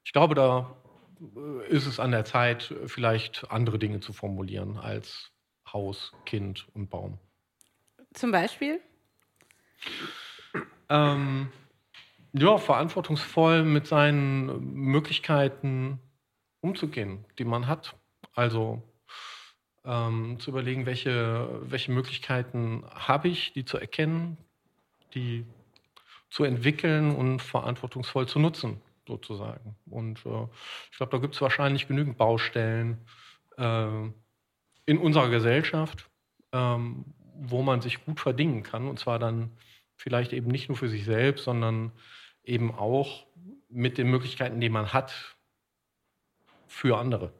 ich 0.04 0.12
glaube, 0.12 0.34
da 0.34 0.76
äh, 1.20 1.68
ist 1.68 1.86
es 1.86 1.98
an 1.98 2.10
der 2.10 2.24
Zeit, 2.24 2.74
vielleicht 2.86 3.50
andere 3.50 3.78
Dinge 3.78 4.00
zu 4.00 4.12
formulieren 4.12 4.76
als 4.76 5.31
Haus, 5.72 6.12
Kind 6.24 6.66
und 6.74 6.90
Baum. 6.90 7.18
Zum 8.14 8.30
Beispiel? 8.30 8.80
Ähm, 10.88 11.50
ja, 12.32 12.58
verantwortungsvoll 12.58 13.62
mit 13.62 13.86
seinen 13.86 14.74
Möglichkeiten 14.74 16.00
umzugehen, 16.60 17.24
die 17.38 17.44
man 17.44 17.66
hat. 17.66 17.94
Also 18.34 18.82
ähm, 19.84 20.38
zu 20.38 20.50
überlegen, 20.50 20.86
welche, 20.86 21.60
welche 21.62 21.92
Möglichkeiten 21.92 22.84
habe 22.90 23.28
ich, 23.28 23.52
die 23.52 23.64
zu 23.64 23.78
erkennen, 23.78 24.38
die 25.14 25.44
zu 26.30 26.44
entwickeln 26.44 27.14
und 27.14 27.40
verantwortungsvoll 27.40 28.26
zu 28.26 28.38
nutzen, 28.38 28.80
sozusagen. 29.06 29.76
Und 29.90 30.24
äh, 30.24 30.46
ich 30.90 30.96
glaube, 30.96 31.12
da 31.12 31.18
gibt 31.18 31.34
es 31.34 31.40
wahrscheinlich 31.42 31.88
genügend 31.88 32.16
Baustellen 32.16 32.98
äh, 33.58 34.08
in 34.92 34.98
unserer 34.98 35.30
Gesellschaft, 35.30 36.10
ähm, 36.52 37.06
wo 37.40 37.62
man 37.62 37.80
sich 37.80 38.04
gut 38.04 38.20
verdingen 38.20 38.62
kann. 38.62 38.88
Und 38.88 38.98
zwar 38.98 39.18
dann 39.18 39.50
vielleicht 39.96 40.34
eben 40.34 40.48
nicht 40.48 40.68
nur 40.68 40.76
für 40.76 40.90
sich 40.90 41.06
selbst, 41.06 41.44
sondern 41.44 41.92
eben 42.44 42.74
auch 42.74 43.26
mit 43.70 43.96
den 43.96 44.10
Möglichkeiten, 44.10 44.60
die 44.60 44.68
man 44.68 44.92
hat, 44.92 45.34
für 46.66 46.98
andere. 46.98 47.32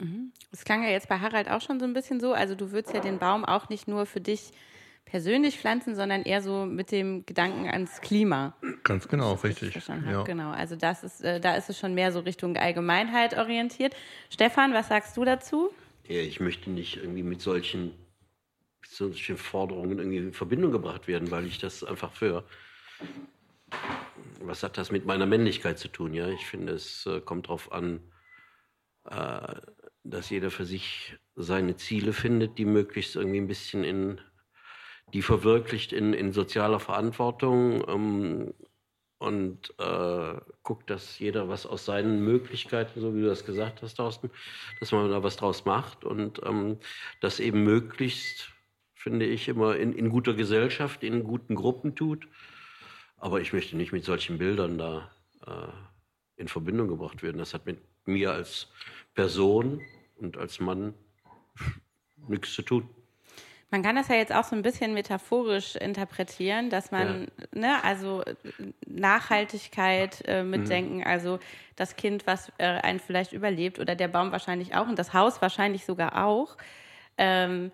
Mhm. 0.00 0.32
Das 0.52 0.64
klang 0.64 0.84
ja 0.84 0.90
jetzt 0.90 1.08
bei 1.08 1.18
Harald 1.18 1.50
auch 1.50 1.60
schon 1.60 1.80
so 1.80 1.86
ein 1.86 1.92
bisschen 1.92 2.20
so. 2.20 2.32
Also 2.32 2.54
du 2.54 2.70
würdest 2.70 2.94
ja 2.94 3.00
den 3.00 3.18
Baum 3.18 3.44
auch 3.44 3.68
nicht 3.68 3.88
nur 3.88 4.06
für 4.06 4.20
dich 4.20 4.52
persönlich 5.10 5.58
pflanzen, 5.58 5.94
sondern 5.94 6.22
eher 6.22 6.40
so 6.40 6.64
mit 6.66 6.92
dem 6.92 7.26
Gedanken 7.26 7.66
ans 7.68 8.00
Klima. 8.00 8.56
Ganz 8.84 9.08
genau, 9.08 9.34
richtig. 9.34 9.74
Ja. 10.06 10.22
Genau, 10.22 10.50
also 10.50 10.76
das 10.76 11.02
ist, 11.02 11.22
äh, 11.22 11.40
da 11.40 11.56
ist 11.56 11.68
es 11.68 11.78
schon 11.78 11.94
mehr 11.94 12.12
so 12.12 12.20
Richtung 12.20 12.56
Allgemeinheit 12.56 13.36
orientiert. 13.36 13.94
Stefan, 14.30 14.72
was 14.72 14.88
sagst 14.88 15.16
du 15.16 15.24
dazu? 15.24 15.70
Ja, 16.06 16.20
ich 16.20 16.40
möchte 16.40 16.70
nicht 16.70 16.96
irgendwie 16.96 17.22
mit 17.22 17.40
solchen, 17.40 17.92
mit 18.80 18.90
solchen 18.90 19.36
Forderungen 19.36 19.98
irgendwie 19.98 20.18
in 20.18 20.32
Verbindung 20.32 20.70
gebracht 20.70 21.08
werden, 21.08 21.30
weil 21.30 21.46
ich 21.46 21.58
das 21.58 21.82
einfach 21.84 22.12
für 22.12 22.44
was 24.40 24.62
hat 24.62 24.78
das 24.78 24.90
mit 24.90 25.06
meiner 25.06 25.26
Männlichkeit 25.26 25.78
zu 25.78 25.88
tun? 25.88 26.14
Ja, 26.14 26.28
ich 26.28 26.46
finde, 26.46 26.72
es 26.72 27.06
äh, 27.06 27.20
kommt 27.20 27.46
darauf 27.46 27.72
an, 27.72 28.00
äh, 29.04 29.54
dass 30.02 30.30
jeder 30.30 30.50
für 30.50 30.64
sich 30.64 31.16
seine 31.36 31.76
Ziele 31.76 32.12
findet, 32.12 32.58
die 32.58 32.64
möglichst 32.64 33.16
irgendwie 33.16 33.40
ein 33.40 33.48
bisschen 33.48 33.84
in 33.84 34.20
die 35.12 35.22
verwirklicht 35.22 35.92
in, 35.92 36.12
in 36.12 36.32
sozialer 36.32 36.80
Verantwortung 36.80 37.84
ähm, 37.88 38.54
und 39.18 39.74
äh, 39.78 40.40
guckt, 40.62 40.88
dass 40.88 41.18
jeder 41.18 41.48
was 41.48 41.66
aus 41.66 41.84
seinen 41.84 42.24
Möglichkeiten, 42.24 43.00
so 43.00 43.14
wie 43.14 43.20
du 43.20 43.26
das 43.26 43.44
gesagt 43.44 43.82
hast, 43.82 43.96
Thorsten, 43.96 44.30
dass 44.80 44.92
man 44.92 45.10
da 45.10 45.22
was 45.22 45.36
draus 45.36 45.66
macht 45.66 46.04
und 46.04 46.40
ähm, 46.44 46.78
das 47.20 47.38
eben 47.38 47.62
möglichst, 47.62 48.50
finde 48.94 49.26
ich, 49.26 49.48
immer 49.48 49.76
in, 49.76 49.92
in 49.92 50.08
guter 50.08 50.32
Gesellschaft, 50.34 51.02
in 51.02 51.22
guten 51.22 51.54
Gruppen 51.54 51.94
tut. 51.94 52.28
Aber 53.18 53.42
ich 53.42 53.52
möchte 53.52 53.76
nicht 53.76 53.92
mit 53.92 54.04
solchen 54.04 54.38
Bildern 54.38 54.78
da 54.78 55.10
äh, 55.46 56.40
in 56.40 56.48
Verbindung 56.48 56.88
gebracht 56.88 57.22
werden. 57.22 57.36
Das 57.36 57.52
hat 57.52 57.66
mit 57.66 57.78
mir 58.06 58.32
als 58.32 58.68
Person 59.14 59.82
und 60.16 60.38
als 60.38 60.60
Mann 60.60 60.94
nichts 62.28 62.54
zu 62.54 62.62
tun. 62.62 62.88
Man 63.70 63.82
kann 63.82 63.94
das 63.94 64.08
ja 64.08 64.16
jetzt 64.16 64.34
auch 64.34 64.44
so 64.44 64.56
ein 64.56 64.62
bisschen 64.62 64.94
metaphorisch 64.94 65.76
interpretieren, 65.76 66.70
dass 66.70 66.90
man, 66.90 67.28
ja. 67.54 67.60
ne, 67.60 67.84
also 67.84 68.24
Nachhaltigkeit 68.84 70.22
äh, 70.26 70.42
mitdenken, 70.42 70.98
mhm. 70.98 71.06
also 71.06 71.38
das 71.76 71.94
Kind, 71.94 72.26
was 72.26 72.52
äh, 72.58 72.64
einen 72.66 72.98
vielleicht 72.98 73.32
überlebt 73.32 73.78
oder 73.78 73.94
der 73.94 74.08
Baum 74.08 74.32
wahrscheinlich 74.32 74.74
auch 74.74 74.88
und 74.88 74.98
das 74.98 75.14
Haus 75.14 75.40
wahrscheinlich 75.40 75.84
sogar 75.84 76.24
auch. 76.24 76.56
Ähm, 77.16 77.70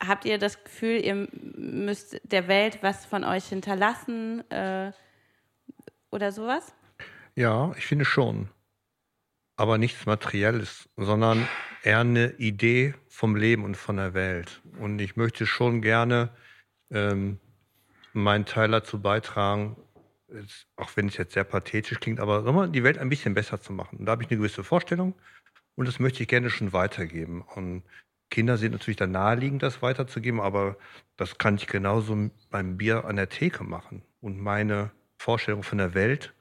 habt 0.00 0.24
ihr 0.24 0.38
das 0.38 0.62
Gefühl, 0.62 1.04
ihr 1.04 1.28
müsst 1.32 2.20
der 2.24 2.46
Welt 2.46 2.78
was 2.82 3.04
von 3.04 3.24
euch 3.24 3.46
hinterlassen 3.46 4.48
äh, 4.50 4.92
oder 6.10 6.30
sowas? 6.30 6.72
Ja, 7.34 7.72
ich 7.76 7.86
finde 7.86 8.04
schon. 8.04 8.48
Aber 9.56 9.78
nichts 9.78 10.06
Materielles, 10.06 10.88
sondern 10.96 11.48
eher 11.82 12.00
eine 12.00 12.32
Idee 12.32 12.94
vom 13.08 13.36
Leben 13.36 13.64
und 13.64 13.76
von 13.76 13.96
der 13.96 14.14
Welt. 14.14 14.62
Und 14.78 15.00
ich 15.00 15.16
möchte 15.16 15.46
schon 15.46 15.82
gerne 15.82 16.30
ähm, 16.90 17.38
meinen 18.12 18.46
Teil 18.46 18.70
dazu 18.70 19.00
beitragen, 19.00 19.76
auch 20.76 20.90
wenn 20.94 21.08
es 21.08 21.16
jetzt 21.16 21.34
sehr 21.34 21.44
pathetisch 21.44 22.00
klingt, 22.00 22.20
aber 22.20 22.46
immer 22.46 22.68
die 22.68 22.84
Welt 22.84 22.98
ein 22.98 23.08
bisschen 23.08 23.34
besser 23.34 23.60
zu 23.60 23.72
machen. 23.72 23.98
Und 23.98 24.06
da 24.06 24.12
habe 24.12 24.22
ich 24.22 24.30
eine 24.30 24.38
gewisse 24.38 24.64
Vorstellung 24.64 25.14
und 25.74 25.86
das 25.86 25.98
möchte 25.98 26.22
ich 26.22 26.28
gerne 26.28 26.50
schon 26.50 26.72
weitergeben. 26.72 27.42
Und 27.42 27.82
Kinder 28.30 28.56
sind 28.56 28.72
natürlich 28.72 28.96
dann 28.96 29.10
naheliegend, 29.10 29.62
das 29.62 29.82
weiterzugeben, 29.82 30.40
aber 30.40 30.76
das 31.16 31.36
kann 31.36 31.56
ich 31.56 31.66
genauso 31.66 32.30
beim 32.50 32.78
Bier 32.78 33.04
an 33.04 33.16
der 33.16 33.28
Theke 33.28 33.64
machen 33.64 34.02
und 34.20 34.40
meine 34.40 34.90
Vorstellung 35.18 35.62
von 35.62 35.78
der 35.78 35.94
Welt 35.94 36.32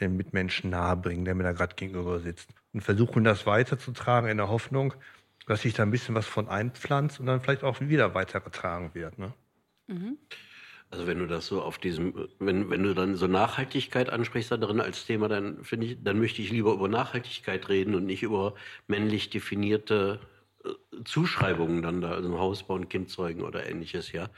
den 0.00 0.16
Mitmenschen 0.16 0.70
nahebringen, 0.70 1.24
der 1.24 1.34
mir 1.34 1.44
da 1.44 1.52
gerade 1.52 1.74
gegenüber 1.74 2.20
sitzt. 2.20 2.50
Und 2.72 2.80
versuchen, 2.82 3.24
das 3.24 3.46
weiterzutragen 3.46 4.28
in 4.28 4.38
der 4.38 4.48
Hoffnung, 4.48 4.94
dass 5.46 5.62
sich 5.62 5.74
da 5.74 5.82
ein 5.82 5.90
bisschen 5.90 6.14
was 6.14 6.26
von 6.26 6.48
einpflanzt 6.48 7.20
und 7.20 7.26
dann 7.26 7.40
vielleicht 7.40 7.64
auch 7.64 7.80
wieder 7.80 8.14
weitergetragen 8.14 8.94
wird. 8.94 9.18
Ne? 9.18 9.32
Mhm. 9.88 10.18
Also 10.90 11.06
wenn 11.06 11.20
du 11.20 11.26
das 11.26 11.46
so 11.46 11.62
auf 11.62 11.78
diesem, 11.78 12.28
wenn, 12.40 12.68
wenn 12.68 12.82
du 12.82 12.94
dann 12.94 13.14
so 13.14 13.28
Nachhaltigkeit 13.28 14.10
ansprichst 14.10 14.50
da 14.50 14.56
drin 14.56 14.80
als 14.80 15.06
Thema, 15.06 15.28
dann 15.28 15.62
finde 15.62 15.86
ich, 15.86 16.02
dann 16.02 16.18
möchte 16.18 16.42
ich 16.42 16.50
lieber 16.50 16.72
über 16.72 16.88
Nachhaltigkeit 16.88 17.68
reden 17.68 17.94
und 17.94 18.06
nicht 18.06 18.24
über 18.24 18.54
männlich 18.88 19.30
definierte 19.30 20.18
äh, 20.64 20.70
Zuschreibungen 21.04 21.82
dann 21.82 22.00
da, 22.00 22.10
also 22.10 22.28
ein 22.28 22.38
Haus 22.38 22.64
bauen, 22.64 22.88
Kind 22.88 23.08
zeugen 23.08 23.42
oder 23.42 23.68
ähnliches, 23.68 24.10
ja. 24.10 24.30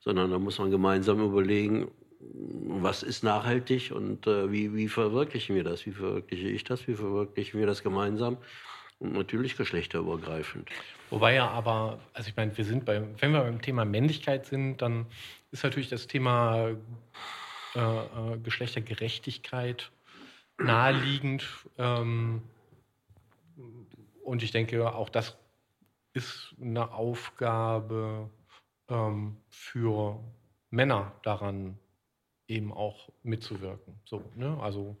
Sondern 0.00 0.32
da 0.32 0.38
muss 0.38 0.58
man 0.58 0.72
gemeinsam 0.72 1.20
überlegen, 1.24 1.90
was 2.32 3.02
ist 3.02 3.22
nachhaltig 3.22 3.92
und 3.92 4.26
äh, 4.26 4.50
wie, 4.50 4.74
wie 4.74 4.88
verwirklichen 4.88 5.54
wir 5.54 5.64
das? 5.64 5.86
Wie 5.86 5.92
verwirkliche 5.92 6.48
ich 6.48 6.64
das? 6.64 6.86
Wie 6.88 6.94
verwirklichen 6.94 7.58
wir 7.60 7.66
das 7.66 7.82
gemeinsam? 7.82 8.38
Und 8.98 9.12
natürlich 9.12 9.56
geschlechterübergreifend. 9.56 10.68
Wobei 11.10 11.34
ja 11.34 11.48
aber, 11.48 11.98
also 12.12 12.28
ich 12.28 12.36
meine, 12.36 12.56
wir 12.56 12.64
sind 12.64 12.84
bei, 12.84 13.02
wenn 13.20 13.32
wir 13.32 13.40
beim 13.40 13.60
Thema 13.60 13.84
Männlichkeit 13.84 14.46
sind, 14.46 14.78
dann 14.78 15.06
ist 15.50 15.64
natürlich 15.64 15.88
das 15.88 16.06
Thema 16.06 16.70
äh, 17.74 17.78
äh, 17.78 18.38
Geschlechtergerechtigkeit 18.42 19.90
naheliegend. 20.58 21.44
Ähm, 21.78 22.42
und 24.22 24.42
ich 24.42 24.52
denke, 24.52 24.92
auch 24.94 25.08
das 25.08 25.36
ist 26.14 26.54
eine 26.60 26.92
Aufgabe 26.92 28.30
ähm, 28.88 29.36
für 29.50 30.18
Männer 30.70 31.12
daran 31.22 31.78
eben 32.48 32.72
auch 32.72 33.08
mitzuwirken. 33.22 34.00
So, 34.04 34.22
ne? 34.34 34.58
Also 34.60 34.96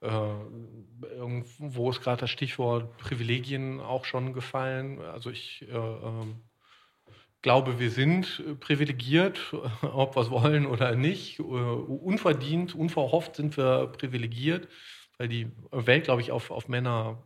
äh, 0.00 0.08
irgendwo 1.10 1.90
ist 1.90 2.02
gerade 2.02 2.20
das 2.20 2.30
Stichwort 2.30 2.96
Privilegien 2.98 3.80
auch 3.80 4.04
schon 4.04 4.32
gefallen. 4.32 5.00
Also 5.00 5.30
ich 5.30 5.66
äh, 5.68 5.76
äh, 5.76 6.26
glaube, 7.42 7.78
wir 7.78 7.90
sind 7.90 8.60
privilegiert, 8.60 9.54
ob 9.82 10.16
wir 10.16 10.22
es 10.22 10.30
wollen 10.30 10.66
oder 10.66 10.94
nicht. 10.94 11.38
Äh, 11.38 11.42
unverdient, 11.42 12.74
unverhofft 12.74 13.36
sind 13.36 13.56
wir 13.56 13.86
privilegiert, 13.88 14.68
weil 15.18 15.28
die 15.28 15.50
Welt, 15.70 16.04
glaube 16.04 16.20
ich, 16.20 16.30
auf, 16.30 16.50
auf 16.50 16.68
Männer 16.68 17.22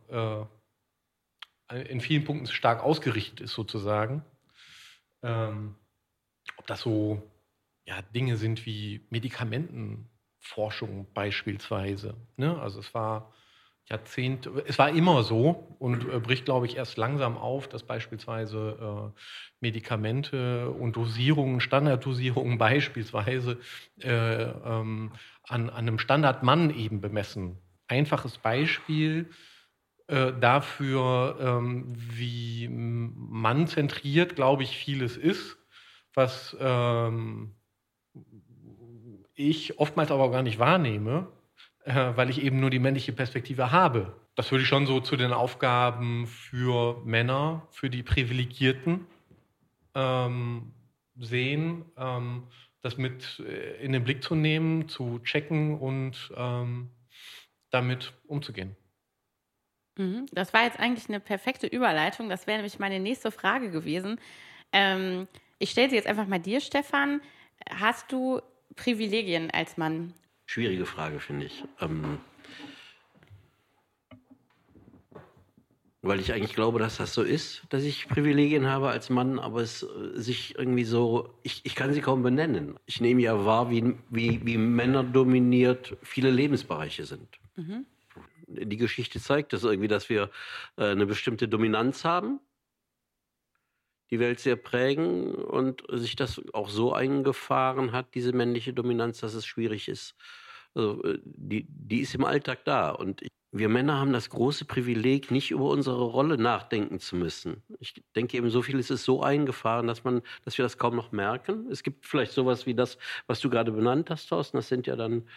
äh, 1.69 1.81
in 1.89 2.01
vielen 2.01 2.23
Punkten 2.23 2.47
stark 2.47 2.83
ausgerichtet 2.83 3.41
ist, 3.41 3.53
sozusagen. 3.53 4.23
Ähm, 5.23 5.75
ob 6.57 6.67
das 6.67 6.81
so 6.81 7.21
ja, 7.91 8.01
Dinge 8.15 8.37
sind 8.37 8.65
wie 8.65 9.01
Medikamentenforschung 9.09 11.07
beispielsweise. 11.13 12.15
Ne? 12.37 12.57
Also 12.57 12.79
es 12.79 12.93
war 12.93 13.33
Jahrzehnte, 13.89 14.63
es 14.65 14.79
war 14.79 14.91
immer 14.91 15.23
so 15.23 15.75
und 15.77 16.07
äh, 16.07 16.19
bricht, 16.21 16.45
glaube 16.45 16.67
ich, 16.67 16.77
erst 16.77 16.97
langsam 16.97 17.37
auf, 17.37 17.67
dass 17.67 17.83
beispielsweise 17.83 19.11
äh, 19.13 19.19
Medikamente 19.59 20.69
und 20.69 20.95
Dosierungen, 20.95 21.59
Standarddosierungen 21.59 22.57
beispielsweise 22.69 23.59
äh, 23.99 24.43
ähm, 24.43 25.11
an, 25.43 25.69
an, 25.69 25.75
einem 25.75 25.99
Standardmann 25.99 26.73
eben 26.73 27.01
bemessen. 27.01 27.57
Einfaches 27.89 28.37
Beispiel 28.37 29.31
äh, 30.07 30.31
dafür, 30.39 31.37
ähm, 31.41 31.93
wie 31.93 32.69
mannzentriert, 32.69 34.37
glaube 34.37 34.63
ich, 34.63 34.77
vieles 34.77 35.17
ist, 35.17 35.57
was 36.13 36.55
ähm, 36.61 37.55
ich 39.35 39.79
oftmals 39.79 40.11
aber 40.11 40.31
gar 40.31 40.43
nicht 40.43 40.59
wahrnehme, 40.59 41.27
äh, 41.83 42.11
weil 42.15 42.29
ich 42.29 42.41
eben 42.41 42.59
nur 42.59 42.69
die 42.69 42.79
männliche 42.79 43.13
Perspektive 43.13 43.71
habe. 43.71 44.15
Das 44.35 44.51
würde 44.51 44.63
ich 44.63 44.69
schon 44.69 44.85
so 44.85 44.99
zu 44.99 45.17
den 45.17 45.33
Aufgaben 45.33 46.27
für 46.27 47.01
Männer, 47.05 47.67
für 47.71 47.89
die 47.89 48.03
Privilegierten 48.03 49.05
ähm, 49.95 50.73
sehen, 51.17 51.85
ähm, 51.97 52.43
das 52.81 52.97
mit 52.97 53.39
äh, 53.39 53.83
in 53.83 53.91
den 53.91 54.03
Blick 54.03 54.23
zu 54.23 54.35
nehmen, 54.35 54.87
zu 54.87 55.19
checken 55.19 55.77
und 55.77 56.31
ähm, 56.35 56.89
damit 57.69 58.13
umzugehen. 58.27 58.75
Mhm. 59.97 60.25
Das 60.31 60.53
war 60.53 60.63
jetzt 60.63 60.79
eigentlich 60.79 61.09
eine 61.09 61.19
perfekte 61.19 61.67
Überleitung. 61.67 62.29
Das 62.29 62.47
wäre 62.47 62.57
nämlich 62.57 62.79
meine 62.79 62.99
nächste 62.99 63.31
Frage 63.31 63.69
gewesen. 63.71 64.19
Ähm, 64.71 65.27
ich 65.59 65.71
stelle 65.71 65.89
sie 65.89 65.95
jetzt 65.95 66.07
einfach 66.07 66.27
mal 66.27 66.39
dir, 66.39 66.61
Stefan. 66.61 67.21
Hast 67.69 68.11
du 68.11 68.41
Privilegien 68.75 69.51
als 69.51 69.77
Mann? 69.77 70.13
Schwierige 70.45 70.85
Frage, 70.85 71.19
finde 71.19 71.45
ich. 71.45 71.63
Ähm, 71.79 72.19
weil 76.01 76.19
ich 76.19 76.33
eigentlich 76.33 76.55
glaube, 76.55 76.79
dass 76.79 76.97
das 76.97 77.13
so 77.13 77.21
ist, 77.21 77.63
dass 77.69 77.83
ich 77.83 78.07
Privilegien 78.07 78.67
habe 78.67 78.89
als 78.89 79.09
Mann, 79.09 79.37
aber 79.37 79.61
es 79.61 79.83
äh, 79.83 80.19
sich 80.19 80.57
irgendwie 80.57 80.83
so, 80.83 81.33
ich, 81.43 81.61
ich 81.63 81.75
kann 81.75 81.93
sie 81.93 82.01
kaum 82.01 82.23
benennen. 82.23 82.79
Ich 82.85 83.01
nehme 83.01 83.21
ja 83.21 83.45
wahr, 83.45 83.69
wie, 83.69 83.95
wie, 84.09 84.45
wie 84.45 84.57
Männer 84.57 85.03
dominiert 85.03 85.95
viele 86.01 86.31
Lebensbereiche 86.31 87.05
sind. 87.05 87.39
Mhm. 87.55 87.85
Die 88.47 88.77
Geschichte 88.77 89.19
zeigt 89.19 89.53
das 89.53 89.63
irgendwie, 89.63 89.87
dass 89.87 90.09
wir 90.09 90.29
äh, 90.75 90.85
eine 90.85 91.05
bestimmte 91.05 91.47
Dominanz 91.47 92.03
haben 92.03 92.39
die 94.11 94.19
Welt 94.19 94.39
sehr 94.39 94.57
prägen 94.57 95.33
und 95.33 95.83
sich 95.89 96.15
das 96.15 96.41
auch 96.53 96.69
so 96.69 96.93
eingefahren 96.93 97.93
hat, 97.93 98.13
diese 98.13 98.33
männliche 98.33 98.73
Dominanz, 98.73 99.21
dass 99.21 99.33
es 99.33 99.45
schwierig 99.45 99.87
ist. 99.87 100.15
Also, 100.73 101.03
äh, 101.03 101.19
die, 101.23 101.65
die 101.69 102.01
ist 102.01 102.15
im 102.15 102.25
Alltag 102.25 102.65
da. 102.65 102.91
Und 102.91 103.23
wir 103.53 103.69
Männer 103.69 103.99
haben 103.99 104.13
das 104.13 104.29
große 104.29 104.65
Privileg, 104.65 105.31
nicht 105.31 105.51
über 105.51 105.69
unsere 105.69 106.01
Rolle 106.01 106.37
nachdenken 106.37 106.99
zu 106.99 107.15
müssen. 107.15 107.63
Ich 107.79 108.01
denke 108.15 108.37
eben, 108.37 108.49
so 108.49 108.61
viel 108.61 108.79
ist 108.79 108.91
es 108.91 109.03
so 109.03 109.21
eingefahren, 109.21 109.87
dass 109.87 110.03
man, 110.03 110.21
dass 110.45 110.57
wir 110.57 110.63
das 110.63 110.77
kaum 110.77 110.95
noch 110.95 111.11
merken. 111.11 111.67
Es 111.69 111.83
gibt 111.83 112.05
vielleicht 112.05 112.31
sowas 112.31 112.65
wie 112.65 112.75
das, 112.75 112.97
was 113.27 113.41
du 113.41 113.49
gerade 113.49 113.71
benannt 113.71 114.09
hast, 114.09 114.27
Thorsten. 114.27 114.57
Das 114.57 114.69
sind 114.69 114.87
ja 114.87 114.95
dann 114.95 115.27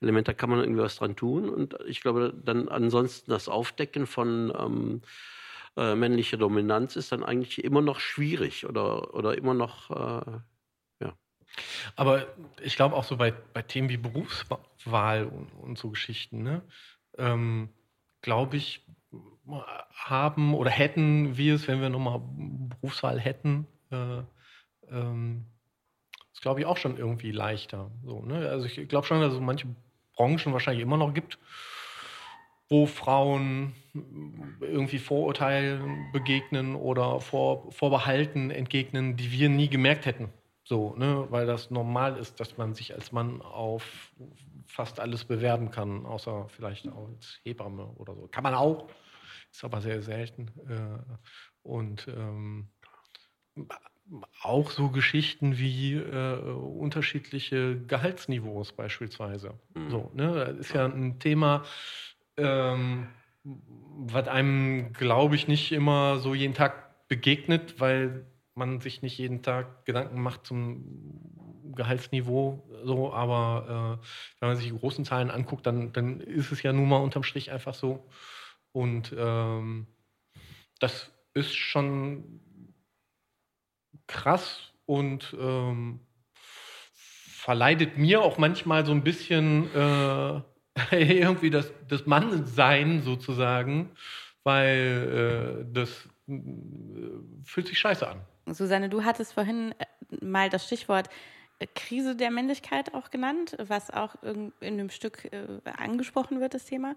Elemente, 0.00 0.32
da 0.32 0.34
kann 0.34 0.50
man 0.50 0.60
irgendwie 0.60 0.82
was 0.82 0.96
dran 0.96 1.14
tun. 1.14 1.48
Und 1.48 1.76
ich 1.86 2.00
glaube, 2.00 2.32
dann 2.44 2.68
ansonsten 2.68 3.30
das 3.30 3.48
Aufdecken 3.48 4.06
von 4.06 4.52
ähm, 4.58 5.02
äh, 5.76 5.94
männliche 5.94 6.38
Dominanz 6.38 6.96
ist 6.96 7.12
dann 7.12 7.24
eigentlich 7.24 7.64
immer 7.64 7.80
noch 7.80 8.00
schwierig 8.00 8.66
oder, 8.66 9.14
oder 9.14 9.36
immer 9.36 9.54
noch, 9.54 9.90
äh, 9.90 10.40
ja. 11.00 11.16
Aber 11.96 12.26
ich 12.62 12.76
glaube 12.76 12.96
auch 12.96 13.04
so 13.04 13.16
bei, 13.16 13.30
bei 13.30 13.62
Themen 13.62 13.88
wie 13.88 13.96
Berufswahl 13.96 15.26
und, 15.26 15.52
und 15.60 15.78
so 15.78 15.90
Geschichten, 15.90 16.42
ne? 16.42 16.62
ähm, 17.18 17.70
glaube 18.22 18.56
ich, 18.56 18.86
haben 19.92 20.54
oder 20.54 20.70
hätten 20.70 21.36
wir 21.36 21.54
es, 21.54 21.66
wenn 21.66 21.80
wir 21.80 21.88
nochmal 21.88 22.20
Berufswahl 22.22 23.18
hätten, 23.18 23.66
äh, 23.90 24.22
ähm, 24.88 25.46
ist 26.32 26.42
glaube 26.42 26.60
ich 26.60 26.66
auch 26.66 26.76
schon 26.76 26.96
irgendwie 26.96 27.32
leichter. 27.32 27.90
So, 28.04 28.22
ne? 28.22 28.48
Also 28.48 28.66
ich 28.66 28.88
glaube 28.88 29.06
schon, 29.06 29.20
dass 29.20 29.32
es 29.32 29.40
manche 29.40 29.66
Branchen 30.14 30.52
wahrscheinlich 30.52 30.82
immer 30.82 30.96
noch 30.96 31.14
gibt, 31.14 31.38
wo 32.70 32.86
Frauen 32.86 33.74
irgendwie 34.60 34.98
Vorurteilen 34.98 36.06
begegnen 36.12 36.76
oder 36.76 37.20
Vor 37.20 37.70
Vorbehalten 37.72 38.50
entgegnen, 38.50 39.16
die 39.16 39.32
wir 39.32 39.48
nie 39.48 39.68
gemerkt 39.68 40.06
hätten. 40.06 40.28
So, 40.62 40.94
ne? 40.96 41.26
Weil 41.30 41.46
das 41.46 41.70
normal 41.72 42.16
ist, 42.16 42.38
dass 42.38 42.56
man 42.56 42.74
sich 42.74 42.94
als 42.94 43.10
Mann 43.10 43.42
auf 43.42 44.12
fast 44.66 45.00
alles 45.00 45.24
bewerben 45.24 45.72
kann, 45.72 46.06
außer 46.06 46.46
vielleicht 46.48 46.86
als 46.86 47.40
Hebamme 47.42 47.86
oder 47.96 48.14
so. 48.14 48.28
Kann 48.28 48.44
man 48.44 48.54
auch, 48.54 48.86
ist 49.50 49.64
aber 49.64 49.80
sehr 49.80 50.00
selten. 50.00 50.48
Äh, 50.68 51.16
Und 51.62 52.06
ähm, 52.06 52.68
auch 54.42 54.70
so 54.70 54.90
Geschichten 54.90 55.58
wie 55.58 55.94
äh, 55.94 56.38
unterschiedliche 56.38 57.80
Gehaltsniveaus 57.80 58.72
beispielsweise. 58.72 59.54
Mhm. 59.74 59.90
So, 59.90 60.10
ne? 60.14 60.32
Das 60.32 60.56
ist 60.56 60.72
ja 60.72 60.86
ein 60.86 61.18
Thema, 61.18 61.64
ähm, 62.40 63.08
was 63.44 64.28
einem, 64.28 64.92
glaube 64.92 65.34
ich, 65.34 65.48
nicht 65.48 65.72
immer 65.72 66.18
so 66.18 66.34
jeden 66.34 66.54
Tag 66.54 67.08
begegnet, 67.08 67.80
weil 67.80 68.26
man 68.54 68.80
sich 68.80 69.02
nicht 69.02 69.18
jeden 69.18 69.42
Tag 69.42 69.84
Gedanken 69.84 70.20
macht 70.20 70.46
zum 70.46 71.72
Gehaltsniveau. 71.74 72.62
So, 72.84 73.12
aber 73.12 73.98
äh, 74.00 74.40
wenn 74.40 74.48
man 74.48 74.56
sich 74.56 74.66
die 74.66 74.78
großen 74.78 75.04
Zahlen 75.04 75.30
anguckt, 75.30 75.66
dann, 75.66 75.92
dann 75.92 76.20
ist 76.20 76.52
es 76.52 76.62
ja 76.62 76.72
nun 76.72 76.88
mal 76.88 76.98
unterm 76.98 77.22
Strich 77.22 77.50
einfach 77.50 77.74
so. 77.74 78.06
Und 78.72 79.14
ähm, 79.16 79.86
das 80.78 81.10
ist 81.34 81.54
schon 81.54 82.40
krass 84.06 84.72
und 84.86 85.36
ähm, 85.38 86.00
verleidet 86.34 87.96
mir 87.96 88.22
auch 88.22 88.38
manchmal 88.38 88.84
so 88.84 88.92
ein 88.92 89.02
bisschen 89.02 89.72
äh, 89.74 90.40
irgendwie 90.90 91.50
das, 91.50 91.72
das 91.88 92.06
Mannsein 92.06 93.02
sozusagen, 93.02 93.90
weil 94.44 95.62
äh, 95.62 95.72
das 95.72 96.08
äh, 96.28 96.40
fühlt 97.44 97.66
sich 97.68 97.78
scheiße 97.78 98.06
an. 98.06 98.20
Susanne, 98.46 98.88
du 98.88 99.04
hattest 99.04 99.34
vorhin 99.34 99.74
äh, 99.78 100.24
mal 100.24 100.48
das 100.48 100.66
Stichwort 100.66 101.08
äh, 101.58 101.66
Krise 101.74 102.16
der 102.16 102.30
Männlichkeit 102.30 102.94
auch 102.94 103.10
genannt, 103.10 103.56
was 103.58 103.90
auch 103.90 104.16
in 104.22 104.52
dem 104.60 104.90
Stück 104.90 105.32
äh, 105.32 105.46
angesprochen 105.76 106.40
wird, 106.40 106.54
das 106.54 106.64
Thema. 106.64 106.94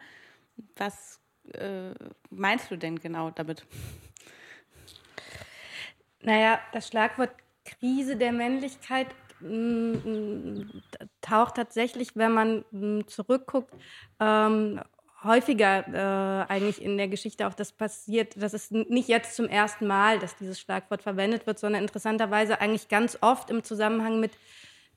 Was 0.76 1.20
äh, 1.54 1.94
meinst 2.30 2.72
du 2.72 2.78
denn 2.78 3.00
genau 3.00 3.32
damit? 3.32 3.66
Naja, 6.22 6.60
das 6.72 6.88
Schlagwort 6.88 7.32
Krise 7.66 8.16
der 8.16 8.32
Männlichkeit 8.32 9.08
mm, 9.42 9.92
mm, 9.92 10.84
taucht 11.24 11.56
tatsächlich, 11.56 12.16
wenn 12.16 12.32
man 12.32 12.66
mm, 12.72 13.08
zurückguckt, 13.08 13.74
ähm, 14.20 14.80
häufiger 15.24 15.88
äh, 15.88 16.52
eigentlich 16.52 16.82
in 16.82 16.98
der 16.98 17.08
Geschichte 17.08 17.48
auch 17.48 17.54
das 17.54 17.72
passiert. 17.72 18.34
Das 18.36 18.54
ist 18.54 18.72
nicht 18.72 19.08
jetzt 19.08 19.36
zum 19.36 19.48
ersten 19.48 19.88
Mal, 19.88 20.20
dass 20.20 20.36
dieses 20.36 20.60
Schlagwort 20.60 21.02
verwendet 21.02 21.48
wird, 21.48 21.60
sondern 21.60 21.82
interessanterweise 21.82 22.60
eigentlich 22.62 22.90
ganz 22.90 23.18
oft 23.22 23.50
im 23.50 23.64
Zusammenhang 23.64 24.20
mit 24.20 24.32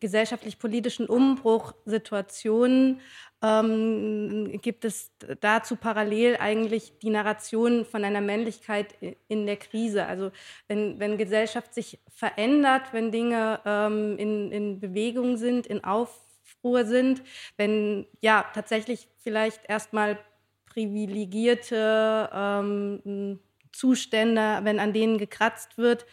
gesellschaftlich-politischen 0.01 1.07
Umbruchsituationen 1.07 3.01
ähm, 3.43 4.61
gibt 4.61 4.85
es 4.85 5.11
dazu 5.41 5.77
parallel 5.77 6.37
eigentlich 6.39 6.99
die 6.99 7.11
Narration 7.11 7.85
von 7.85 8.05
einer 8.05 8.21
Männlichkeit 8.21 8.95
in 9.29 9.47
der 9.47 9.57
Krise. 9.57 10.07
Also 10.07 10.31
wenn, 10.69 10.99
wenn 10.99 11.19
Gesellschaft 11.19 11.75
sich 11.75 11.99
verändert, 12.09 12.93
wenn 12.93 13.13
Dinge 13.13 13.61
ähm, 13.65 14.17
in, 14.19 14.53
in 14.53 14.81
Bewegung 14.81 15.37
sind, 15.37 15.67
in 15.67 15.85
Aufruhr 15.85 16.85
sind, 16.85 17.23
wenn 17.57 18.07
ja 18.21 18.45
tatsächlich 18.55 19.09
vielleicht 19.19 19.61
erstmal 19.69 20.19
privilegierte 20.67 22.31
ähm, 22.33 23.41
Zustände, 23.73 24.61
wenn 24.63 24.79
an 24.79 24.93
denen 24.93 25.19
gekratzt 25.19 25.79
wird, 25.79 26.07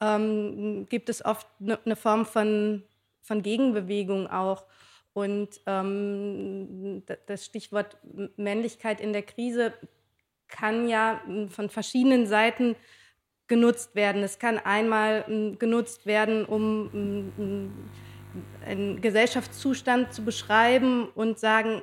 ähm, 0.00 0.86
gibt 0.88 1.08
es 1.08 1.24
oft 1.24 1.46
eine 1.60 1.78
ne 1.84 1.96
Form 1.96 2.24
von 2.24 2.84
von 3.22 3.42
Gegenbewegung 3.42 4.26
auch. 4.26 4.64
Und 5.12 5.60
ähm, 5.66 7.02
das 7.26 7.44
Stichwort 7.44 7.96
Männlichkeit 8.36 9.00
in 9.00 9.12
der 9.12 9.22
Krise 9.22 9.72
kann 10.48 10.88
ja 10.88 11.20
von 11.48 11.68
verschiedenen 11.68 12.26
Seiten 12.26 12.76
genutzt 13.48 13.94
werden. 13.94 14.22
Es 14.22 14.38
kann 14.38 14.58
einmal 14.58 15.24
genutzt 15.58 16.06
werden, 16.06 16.44
um 16.44 17.32
einen 18.64 19.00
Gesellschaftszustand 19.00 20.12
zu 20.12 20.24
beschreiben 20.24 21.08
und 21.14 21.38
sagen, 21.38 21.82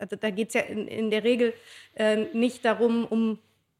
also 0.00 0.16
da 0.16 0.30
geht 0.30 0.48
es 0.48 0.54
ja 0.54 0.62
in, 0.62 1.10
der 1.10 1.24
Regel 1.24 1.54
äh, 1.94 2.24
nicht 2.32 2.64
darum, 2.64 3.04
um 3.04 3.38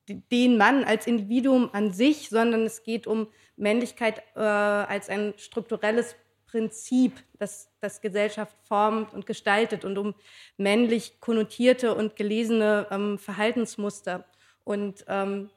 den 0.08 0.56
Mann 0.56 0.84
als 0.84 1.06
Individuum 1.06 1.70
an 1.72 1.92
sich, 1.92 2.28
sondern 2.28 2.62
es 2.62 2.82
geht 2.82 3.06
um 3.06 3.28
Männlichkeit 3.56 4.22
äh, 4.34 4.40
als 4.40 5.08
ein 5.08 5.34
strukturelles 5.36 6.16
Prinzip, 6.50 7.12
das, 7.38 7.70
das 7.80 8.00
Gesellschaft 8.00 8.56
formt 8.64 9.14
und 9.14 9.24
gestaltet 9.24 9.84
und 9.84 9.96
um 9.98 10.14
männlich 10.56 11.20
konnotierte 11.20 11.94
und 11.94 12.16
gelesene 12.16 12.88
ähm, 12.90 13.18
Verhaltensmuster. 13.18 14.24
Und 14.64 15.04
ähm, 15.08 15.50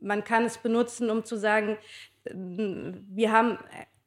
man 0.00 0.24
kann 0.24 0.44
es 0.44 0.58
benutzen, 0.58 1.10
um 1.10 1.24
zu 1.24 1.36
sagen, 1.36 1.76
wir 2.24 3.32
haben 3.32 3.58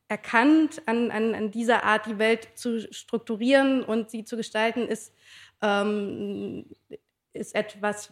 erkannt, 0.07 0.81
an, 0.87 1.11
an, 1.11 1.35
an 1.35 1.51
dieser 1.51 1.83
Art 1.83 2.05
die 2.05 2.17
Welt 2.17 2.49
zu 2.55 2.81
strukturieren 2.91 3.83
und 3.83 4.09
sie 4.09 4.25
zu 4.25 4.37
gestalten, 4.37 4.87
ist, 4.87 5.13
ähm, 5.61 6.65
ist 7.33 7.55
etwas 7.55 8.11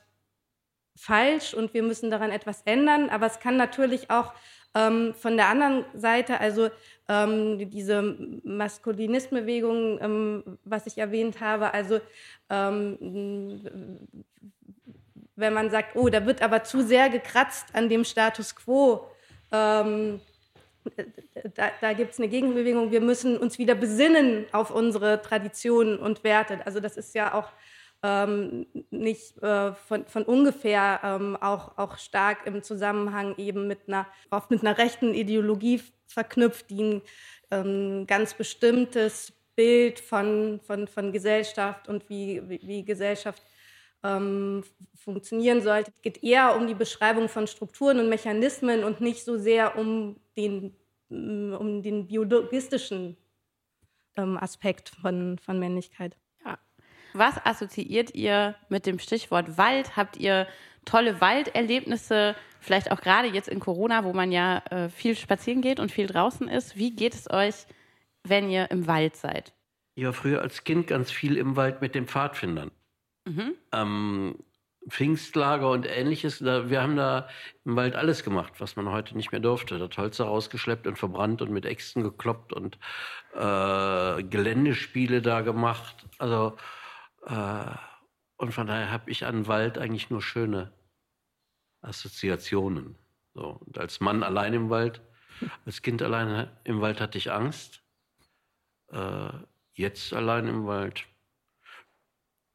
falsch 0.96 1.54
und 1.54 1.74
wir 1.74 1.84
müssen 1.84 2.12
daran 2.12 2.32
etwas 2.32 2.62
ändern. 2.64 3.10
Aber 3.10 3.26
es 3.26 3.40
kann 3.40 3.58
natürlich 3.58 4.10
auch 4.10 4.34
ähm, 4.76 5.14
von 5.14 5.36
der 5.36 5.48
anderen 5.48 5.86
Seite, 5.94 6.40
also 6.40 6.70
ähm, 7.10 7.70
diese 7.70 8.02
Maskulinismusbewegung, 8.44 10.00
ähm, 10.02 10.44
was 10.64 10.86
ich 10.86 10.98
erwähnt 10.98 11.42
habe, 11.42 11.74
also 11.74 12.00
ähm, 12.50 13.68
wenn 15.36 15.54
man 15.54 15.72
sagt, 15.72 15.96
oh, 15.96 16.10
da 16.10 16.26
wird 16.26 16.42
aber 16.42 16.64
zu 16.64 16.84
sehr 16.84 17.10
gekratzt 17.10 17.68
an 17.74 17.90
dem 17.90 18.04
Status 18.04 18.56
quo, 18.56 19.08
ähm, 19.52 20.22
da, 21.56 21.72
da 21.82 21.94
gibt 21.94 22.14
es 22.14 22.20
eine 22.20 22.30
Gegenbewegung, 22.30 22.92
wir 22.92 23.02
müssen 23.02 23.38
uns 23.38 23.58
wieder 23.58 23.76
besinnen 23.76 24.46
auf 24.52 24.70
unsere 24.70 25.22
Traditionen 25.22 25.98
und 25.98 26.24
Werte. 26.24 26.60
Also 26.66 26.80
das 26.80 26.96
ist 26.96 27.16
ja 27.16 27.34
auch 27.34 27.50
ähm, 28.04 28.66
nicht 28.92 29.38
äh, 29.44 29.74
von, 29.74 30.06
von 30.06 30.24
ungefähr 30.24 31.02
ähm, 31.04 31.36
auch, 31.36 31.78
auch 31.78 31.98
stark 31.98 32.46
im 32.46 32.64
Zusammenhang 32.64 33.36
eben 33.38 33.68
mit 33.68 33.88
einer, 33.88 34.08
oft 34.30 34.52
mit 34.52 34.62
einer 34.62 34.78
rechten 34.78 35.14
Ideologie 35.14 35.82
verknüpft, 36.08 36.70
die 36.70 36.84
ein 36.84 37.02
ähm, 37.52 38.08
ganz 38.08 38.34
bestimmtes 38.34 39.34
Bild 39.56 40.00
von, 40.00 40.62
von, 40.64 40.88
von 40.88 41.12
Gesellschaft 41.12 41.90
und 41.90 42.10
wie, 42.10 42.42
wie, 42.48 42.62
wie 42.64 42.86
Gesellschaft 42.86 43.42
ähm, 44.04 44.64
funktionieren 44.96 45.62
sollte. 45.62 45.92
Es 45.92 46.02
geht 46.02 46.24
eher 46.24 46.56
um 46.56 46.68
die 46.68 46.76
Beschreibung 46.76 47.28
von 47.28 47.48
Strukturen 47.48 48.00
und 48.00 48.08
Mechanismen 48.08 48.86
und 48.86 49.02
nicht 49.02 49.26
so 49.26 49.38
sehr 49.38 49.78
um 49.78 50.16
den, 50.38 50.74
um 51.10 51.82
den 51.82 52.08
biologistischen 52.08 53.18
ähm, 54.16 54.38
Aspekt 54.38 54.90
von, 55.02 55.38
von 55.40 55.60
Männlichkeit. 55.60 56.16
Was 57.20 57.46
assoziiert 57.46 58.16
ihr 58.16 58.56
mit 58.70 58.86
dem 58.86 58.98
Stichwort 58.98 59.58
Wald? 59.58 59.98
Habt 59.98 60.16
ihr 60.16 60.48
tolle 60.86 61.20
Walderlebnisse, 61.20 62.34
vielleicht 62.62 62.94
auch 62.94 63.02
gerade 63.02 63.28
jetzt 63.28 63.50
in 63.50 63.60
Corona, 63.60 64.06
wo 64.06 64.14
man 64.14 64.32
ja 64.32 64.60
äh, 64.70 64.88
viel 64.88 65.18
spazieren 65.18 65.62
geht 65.62 65.82
und 65.82 65.92
viel 65.92 66.08
draußen 66.08 66.48
ist? 66.48 66.78
Wie 66.78 66.96
geht 66.96 67.14
es 67.14 67.30
euch, 67.30 67.66
wenn 68.24 68.50
ihr 68.50 68.72
im 68.72 68.88
Wald 68.88 69.18
seid? 69.18 69.52
Ich 69.96 70.06
war 70.06 70.14
früher 70.14 70.42
als 70.42 70.64
Kind 70.64 70.88
ganz 70.88 71.12
viel 71.12 71.36
im 71.36 71.58
Wald 71.58 71.82
mit 71.82 71.94
den 71.94 72.08
Pfadfindern. 72.08 72.72
Mhm. 73.28 73.54
Ähm, 73.74 74.36
Pfingstlager 74.88 75.72
und 75.72 75.86
ähnliches. 75.86 76.40
Da, 76.40 76.70
wir 76.70 76.82
haben 76.82 76.96
da 76.96 77.28
im 77.66 77.76
Wald 77.76 77.96
alles 77.96 78.24
gemacht, 78.24 78.54
was 78.60 78.78
man 78.78 78.88
heute 78.88 79.18
nicht 79.18 79.34
mehr 79.34 79.42
durfte. 79.42 79.78
Das 79.78 79.98
Holz 79.98 80.22
rausgeschleppt 80.22 80.88
und 80.88 80.98
verbrannt 80.98 81.42
und 81.42 81.52
mit 81.52 81.66
Äxten 81.66 82.02
gekloppt 82.02 82.54
und 82.54 82.80
äh, 83.36 84.24
Geländespiele 84.24 85.22
da 85.22 85.42
gemacht. 85.42 86.06
Also 86.18 86.56
und 87.30 88.52
von 88.54 88.68
daher 88.68 88.92
habe 88.92 89.12
ich 89.12 89.26
an 89.26 89.48
Wald 89.48 89.78
eigentlich 89.78 90.10
nur 90.10 90.22
schöne 90.22 90.72
Assoziationen. 91.82 92.96
So, 93.34 93.60
und 93.66 93.78
als 93.78 94.00
Mann 94.00 94.24
allein 94.24 94.54
im 94.54 94.70
Wald, 94.70 95.02
als 95.66 95.82
Kind 95.82 96.02
allein 96.02 96.50
im 96.64 96.82
Wald 96.82 97.00
hatte 97.00 97.18
ich 97.18 97.32
Angst. 97.32 97.84
Äh, 98.92 99.30
jetzt 99.74 100.14
allein 100.14 100.48
im 100.48 100.66
Wald, 100.66 101.06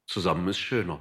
zusammen 0.07 0.49
ist 0.49 0.59
schöner. 0.59 1.01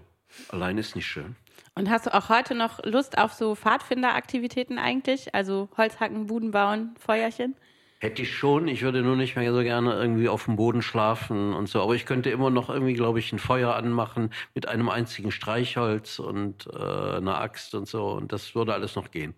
Allein 0.49 0.77
ist 0.77 0.95
nicht 0.95 1.07
schön. 1.07 1.35
Und 1.75 1.89
hast 1.89 2.05
du 2.05 2.13
auch 2.13 2.29
heute 2.29 2.55
noch 2.55 2.83
Lust 2.83 3.17
auf 3.17 3.33
so 3.33 3.55
Pfadfinderaktivitäten 3.55 4.77
eigentlich? 4.77 5.33
Also 5.33 5.69
Holzhacken, 5.75 6.27
Buden 6.27 6.51
bauen, 6.51 6.95
Feuerchen? 6.99 7.55
Hätte 8.03 8.23
ich 8.23 8.35
schon. 8.35 8.67
Ich 8.67 8.81
würde 8.81 9.01
nur 9.01 9.15
nicht 9.15 9.37
mehr 9.37 9.53
so 9.53 9.61
gerne 9.61 9.93
irgendwie 9.93 10.27
auf 10.27 10.43
dem 10.43 10.57
Boden 10.57 10.81
schlafen 10.81 11.53
und 11.53 11.69
so. 11.69 11.81
Aber 11.81 11.95
ich 11.95 12.05
könnte 12.05 12.29
immer 12.29 12.49
noch 12.49 12.69
irgendwie, 12.69 12.95
glaube 12.95 13.19
ich, 13.19 13.31
ein 13.31 13.39
Feuer 13.39 13.75
anmachen 13.75 14.31
mit 14.53 14.67
einem 14.67 14.89
einzigen 14.89 15.31
Streichholz 15.31 16.19
und 16.19 16.67
äh, 16.67 17.17
einer 17.17 17.39
Axt 17.39 17.73
und 17.75 17.87
so. 17.87 18.11
Und 18.11 18.33
das 18.33 18.55
würde 18.55 18.73
alles 18.73 18.97
noch 18.97 19.09
gehen. 19.09 19.33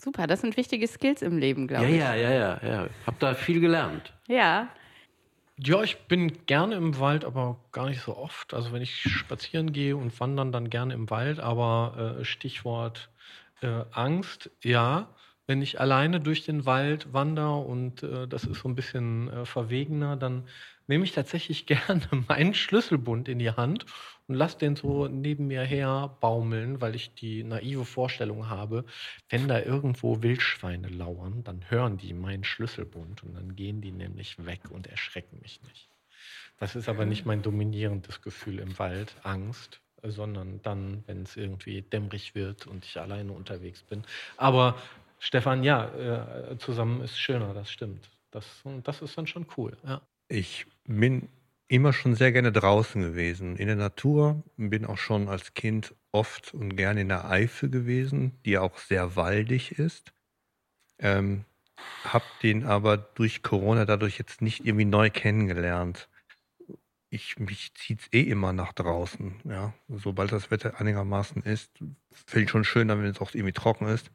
Super, 0.00 0.26
das 0.26 0.40
sind 0.40 0.56
wichtige 0.56 0.88
Skills 0.88 1.20
im 1.20 1.36
Leben, 1.36 1.68
glaube 1.68 1.84
ja, 1.84 1.90
ich. 1.90 1.96
Ja, 1.98 2.14
ja, 2.14 2.30
ja, 2.32 2.60
ja. 2.66 2.88
Hab 3.06 3.18
da 3.18 3.34
viel 3.34 3.60
gelernt. 3.60 4.14
Ja. 4.28 4.68
Ja, 5.58 5.82
ich 5.82 5.98
bin 6.08 6.46
gerne 6.46 6.76
im 6.76 6.98
Wald, 6.98 7.24
aber 7.26 7.58
gar 7.72 7.86
nicht 7.86 8.00
so 8.00 8.16
oft. 8.16 8.54
Also 8.54 8.72
wenn 8.72 8.80
ich 8.80 8.96
spazieren 9.02 9.72
gehe 9.72 9.94
und 9.96 10.18
wandern, 10.18 10.52
dann 10.52 10.70
gerne 10.70 10.94
im 10.94 11.10
Wald. 11.10 11.38
Aber 11.38 12.16
äh, 12.20 12.24
Stichwort 12.24 13.10
Äh, 13.60 13.84
Angst, 13.92 14.50
ja. 14.62 15.14
Wenn 15.46 15.60
ich 15.60 15.80
alleine 15.80 16.20
durch 16.20 16.44
den 16.44 16.66
Wald 16.66 17.12
wandere 17.12 17.56
und 17.56 18.02
äh, 18.02 18.28
das 18.28 18.44
ist 18.44 18.60
so 18.60 18.68
ein 18.68 18.74
bisschen 18.74 19.28
äh, 19.28 19.44
verwegener, 19.44 20.16
dann 20.16 20.44
nehme 20.86 21.04
ich 21.04 21.12
tatsächlich 21.12 21.66
gerne 21.66 22.06
meinen 22.28 22.54
Schlüsselbund 22.54 23.28
in 23.28 23.38
die 23.38 23.50
Hand 23.50 23.86
und 24.28 24.34
lasse 24.36 24.58
den 24.58 24.76
so 24.76 25.08
neben 25.08 25.48
mir 25.48 25.62
her 25.62 26.16
baumeln, 26.20 26.80
weil 26.80 26.94
ich 26.94 27.14
die 27.14 27.42
naive 27.42 27.84
Vorstellung 27.84 28.48
habe, 28.48 28.84
wenn 29.28 29.48
da 29.48 29.60
irgendwo 29.60 30.22
Wildschweine 30.22 30.88
lauern, 30.88 31.42
dann 31.44 31.68
hören 31.68 31.98
die 31.98 32.14
meinen 32.14 32.44
Schlüsselbund 32.44 33.22
und 33.24 33.34
dann 33.34 33.56
gehen 33.56 33.80
die 33.80 33.92
nämlich 33.92 34.44
weg 34.44 34.60
und 34.70 34.86
erschrecken 34.86 35.38
mich 35.42 35.60
nicht. 35.62 35.88
Das 36.58 36.76
ist 36.76 36.88
aber 36.88 37.04
nicht 37.04 37.26
mein 37.26 37.42
dominierendes 37.42 38.22
Gefühl 38.22 38.60
im 38.60 38.78
Wald, 38.78 39.16
Angst, 39.24 39.80
sondern 40.02 40.62
dann, 40.62 41.02
wenn 41.06 41.22
es 41.22 41.36
irgendwie 41.36 41.82
dämmerig 41.82 42.34
wird 42.34 42.66
und 42.66 42.84
ich 42.84 43.00
alleine 43.00 43.32
unterwegs 43.32 43.82
bin. 43.82 44.04
Aber 44.36 44.76
Stefan, 45.24 45.62
ja, 45.62 45.84
äh, 46.50 46.58
zusammen 46.58 47.00
ist 47.00 47.16
schöner, 47.16 47.54
das 47.54 47.70
stimmt. 47.70 48.10
Das, 48.32 48.44
das 48.82 49.02
ist 49.02 49.16
dann 49.16 49.28
schon 49.28 49.46
cool. 49.56 49.76
Ja. 49.86 50.02
Ich 50.26 50.66
bin 50.84 51.28
immer 51.68 51.92
schon 51.92 52.16
sehr 52.16 52.32
gerne 52.32 52.50
draußen 52.50 53.00
gewesen, 53.00 53.54
in 53.54 53.68
der 53.68 53.76
Natur, 53.76 54.42
bin 54.56 54.84
auch 54.84 54.98
schon 54.98 55.28
als 55.28 55.54
Kind 55.54 55.94
oft 56.10 56.52
und 56.54 56.74
gerne 56.74 57.02
in 57.02 57.08
der 57.08 57.30
Eifel 57.30 57.70
gewesen, 57.70 58.32
die 58.44 58.58
auch 58.58 58.76
sehr 58.78 59.14
waldig 59.14 59.78
ist. 59.78 60.12
Ähm, 60.98 61.44
hab 62.02 62.24
den 62.40 62.64
aber 62.64 62.96
durch 62.96 63.44
Corona 63.44 63.84
dadurch 63.84 64.18
jetzt 64.18 64.42
nicht 64.42 64.66
irgendwie 64.66 64.86
neu 64.86 65.08
kennengelernt. 65.08 66.08
Ich, 67.10 67.38
mich 67.38 67.74
zieht 67.74 68.00
es 68.00 68.12
eh 68.12 68.22
immer 68.22 68.52
nach 68.52 68.72
draußen. 68.72 69.36
Ja. 69.44 69.72
Sobald 69.88 70.32
das 70.32 70.50
Wetter 70.50 70.80
einigermaßen 70.80 71.44
ist, 71.44 71.70
finde 72.10 72.44
ich 72.44 72.50
schon 72.50 72.64
schön, 72.64 72.88
wenn 72.88 73.04
es 73.04 73.20
auch 73.20 73.32
irgendwie 73.34 73.52
trocken 73.52 73.86
ist. 73.86 74.10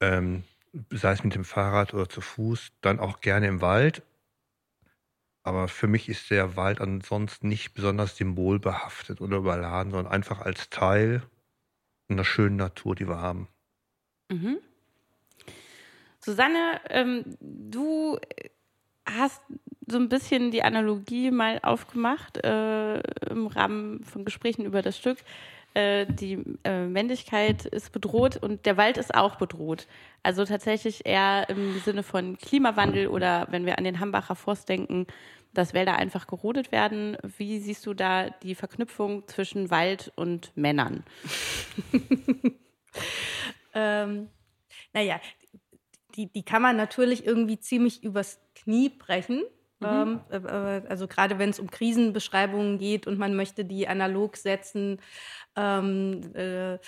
Ähm, 0.00 0.44
sei 0.90 1.12
es 1.12 1.24
mit 1.24 1.34
dem 1.34 1.44
Fahrrad 1.44 1.94
oder 1.94 2.08
zu 2.08 2.20
Fuß, 2.20 2.72
dann 2.80 2.98
auch 2.98 3.20
gerne 3.20 3.46
im 3.46 3.60
Wald, 3.60 4.02
aber 5.44 5.68
für 5.68 5.86
mich 5.86 6.08
ist 6.08 6.30
der 6.30 6.56
Wald 6.56 6.80
ansonsten 6.80 7.48
nicht 7.48 7.74
besonders 7.74 8.16
symbolbehaftet 8.16 9.20
oder 9.20 9.36
überladen, 9.36 9.92
sondern 9.92 10.12
einfach 10.12 10.40
als 10.40 10.70
Teil 10.70 11.22
einer 12.08 12.24
schönen 12.24 12.56
Natur, 12.56 12.94
die 12.94 13.06
wir 13.06 13.20
haben. 13.20 13.48
Mhm. 14.30 14.58
Susanne, 16.20 16.80
ähm, 16.88 17.36
du 17.40 18.18
hast 19.04 19.42
so 19.86 19.98
ein 19.98 20.08
bisschen 20.08 20.50
die 20.50 20.62
Analogie 20.62 21.30
mal 21.30 21.60
aufgemacht 21.62 22.42
äh, 22.42 23.00
im 23.28 23.46
Rahmen 23.46 24.02
von 24.04 24.24
Gesprächen 24.24 24.64
über 24.64 24.80
das 24.80 24.96
Stück. 24.96 25.18
Äh, 25.74 26.06
die 26.06 26.38
äh, 26.62 26.86
Männlichkeit 26.86 27.66
ist 27.66 27.90
bedroht 27.90 28.36
und 28.36 28.64
der 28.64 28.76
Wald 28.76 28.96
ist 28.96 29.14
auch 29.14 29.34
bedroht. 29.36 29.88
Also 30.22 30.44
tatsächlich 30.44 31.04
eher 31.04 31.48
im 31.48 31.80
Sinne 31.80 32.04
von 32.04 32.38
Klimawandel 32.38 33.08
oder 33.08 33.48
wenn 33.50 33.66
wir 33.66 33.76
an 33.76 33.84
den 33.84 33.98
Hambacher 33.98 34.36
Forst 34.36 34.68
denken, 34.68 35.06
dass 35.52 35.74
Wälder 35.74 35.96
einfach 35.96 36.28
gerodet 36.28 36.70
werden. 36.72 37.16
Wie 37.36 37.58
siehst 37.58 37.86
du 37.86 37.94
da 37.94 38.30
die 38.30 38.54
Verknüpfung 38.54 39.26
zwischen 39.26 39.70
Wald 39.70 40.12
und 40.14 40.56
Männern? 40.56 41.04
ähm, 43.74 44.28
naja, 44.92 45.20
die, 46.14 46.32
die 46.32 46.44
kann 46.44 46.62
man 46.62 46.76
natürlich 46.76 47.26
irgendwie 47.26 47.58
ziemlich 47.58 48.04
übers 48.04 48.40
Knie 48.54 48.90
brechen. 48.90 49.42
Mhm. 49.84 50.20
Ähm, 50.30 50.44
äh, 50.46 50.78
äh, 50.78 50.82
also 50.88 51.06
gerade 51.06 51.38
wenn 51.38 51.50
es 51.50 51.58
um 51.58 51.70
Krisenbeschreibungen 51.70 52.78
geht 52.78 53.06
und 53.06 53.18
man 53.18 53.34
möchte 53.34 53.64
die 53.64 53.86
analog 53.86 54.36
setzen. 54.36 54.98
Ähm, 55.56 56.34
äh, 56.34 56.78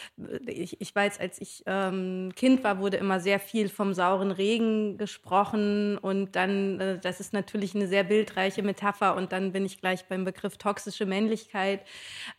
ich, 0.46 0.80
ich, 0.80 0.94
weiß, 0.94 1.20
als 1.20 1.40
ich 1.40 1.62
ähm, 1.66 2.32
Kind 2.34 2.64
war, 2.64 2.80
wurde 2.80 2.96
immer 2.96 3.20
sehr 3.20 3.38
viel 3.38 3.68
vom 3.68 3.94
sauren 3.94 4.32
Regen 4.32 4.98
gesprochen 4.98 5.98
und 5.98 6.34
dann, 6.34 6.80
äh, 6.80 6.98
das 6.98 7.20
ist 7.20 7.32
natürlich 7.32 7.76
eine 7.76 7.86
sehr 7.86 8.02
bildreiche 8.02 8.64
Metapher 8.64 9.14
und 9.14 9.30
dann 9.30 9.52
bin 9.52 9.64
ich 9.64 9.80
gleich 9.80 10.06
beim 10.06 10.24
Begriff 10.24 10.56
toxische 10.56 11.06
Männlichkeit. 11.06 11.82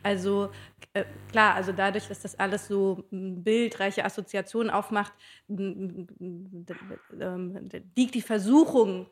Also 0.04 0.50
äh, 0.94 1.06
klar, 1.32 1.56
also 1.56 1.72
dadurch, 1.72 2.08
dass 2.10 2.22
das 2.22 2.38
alles 2.38 2.68
so 2.68 3.06
bildreiche 3.10 4.04
Assoziationen 4.04 4.70
aufmacht, 4.70 5.14
ähm, 5.50 6.08
liegt 7.96 8.16
die 8.16 8.22
Versuchung 8.22 9.08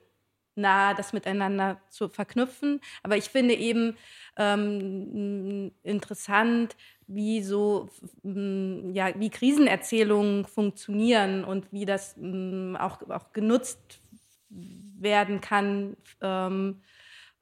nahe, 0.55 0.95
das 0.95 1.13
miteinander 1.13 1.79
zu 1.89 2.09
verknüpfen. 2.09 2.81
Aber 3.03 3.17
ich 3.17 3.25
finde 3.25 3.53
eben 3.55 3.97
ähm, 4.37 5.71
interessant, 5.83 6.75
wie 7.07 7.41
so 7.43 7.89
ja, 8.23 9.19
wie 9.19 9.29
Krisenerzählungen 9.29 10.45
funktionieren 10.45 11.43
und 11.43 11.71
wie 11.71 11.85
das 11.85 12.17
ähm, 12.17 12.77
auch, 12.79 13.01
auch 13.09 13.31
genutzt 13.33 14.01
werden 14.49 15.41
kann 15.41 15.97
ähm, 16.21 16.81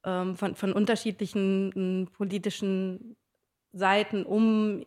ähm, 0.04 0.36
von, 0.36 0.56
von 0.56 0.74
unterschiedlichen 0.74 2.10
politischen 2.14 3.16
Seiten, 3.72 4.26
um 4.26 4.86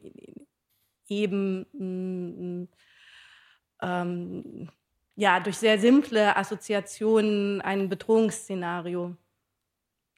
eben 1.08 2.68
ähm, 3.82 4.68
ja, 5.16 5.40
durch 5.40 5.56
sehr 5.56 5.78
simple 5.78 6.36
Assoziationen 6.36 7.62
ein 7.62 7.88
Bedrohungsszenario 7.88 9.16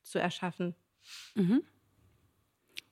zu 0.02 0.18
erschaffen. 0.18 0.74
Mhm. 1.34 1.62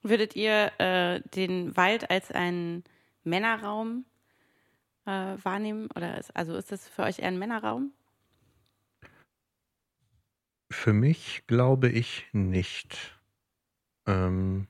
Würdet 0.03 0.37
ihr 0.37 0.73
äh, 0.79 1.21
den 1.35 1.77
Wald 1.77 2.09
als 2.11 2.31
einen 2.31 2.85
Männerraum 3.25 4.05
äh, 5.05 5.11
wahrnehmen? 5.11 5.89
Oder 5.97 6.19
ist, 6.19 6.35
also 6.37 6.55
ist 6.57 6.71
das 6.71 6.89
für 6.89 7.03
euch 7.03 7.19
eher 7.19 7.29
ein 7.29 7.39
Männerraum? 7.39 7.93
Für 10.71 10.93
mich 10.93 11.45
glaube 11.49 11.89
ich 11.89 12.27
nicht. 12.33 13.19
Ähm, 14.07 14.69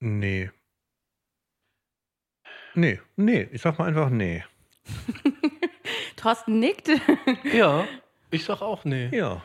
nee. 0.00 0.50
Nee, 2.74 3.00
nee, 3.16 3.48
ich 3.52 3.62
sag 3.62 3.78
mal 3.78 3.88
einfach 3.88 4.10
nee. 4.10 4.44
Thorsten 6.16 6.58
nickt. 6.58 6.88
ja, 7.52 7.86
ich 8.30 8.44
sag 8.44 8.62
auch 8.62 8.84
nee. 8.84 9.08
Ja. 9.16 9.42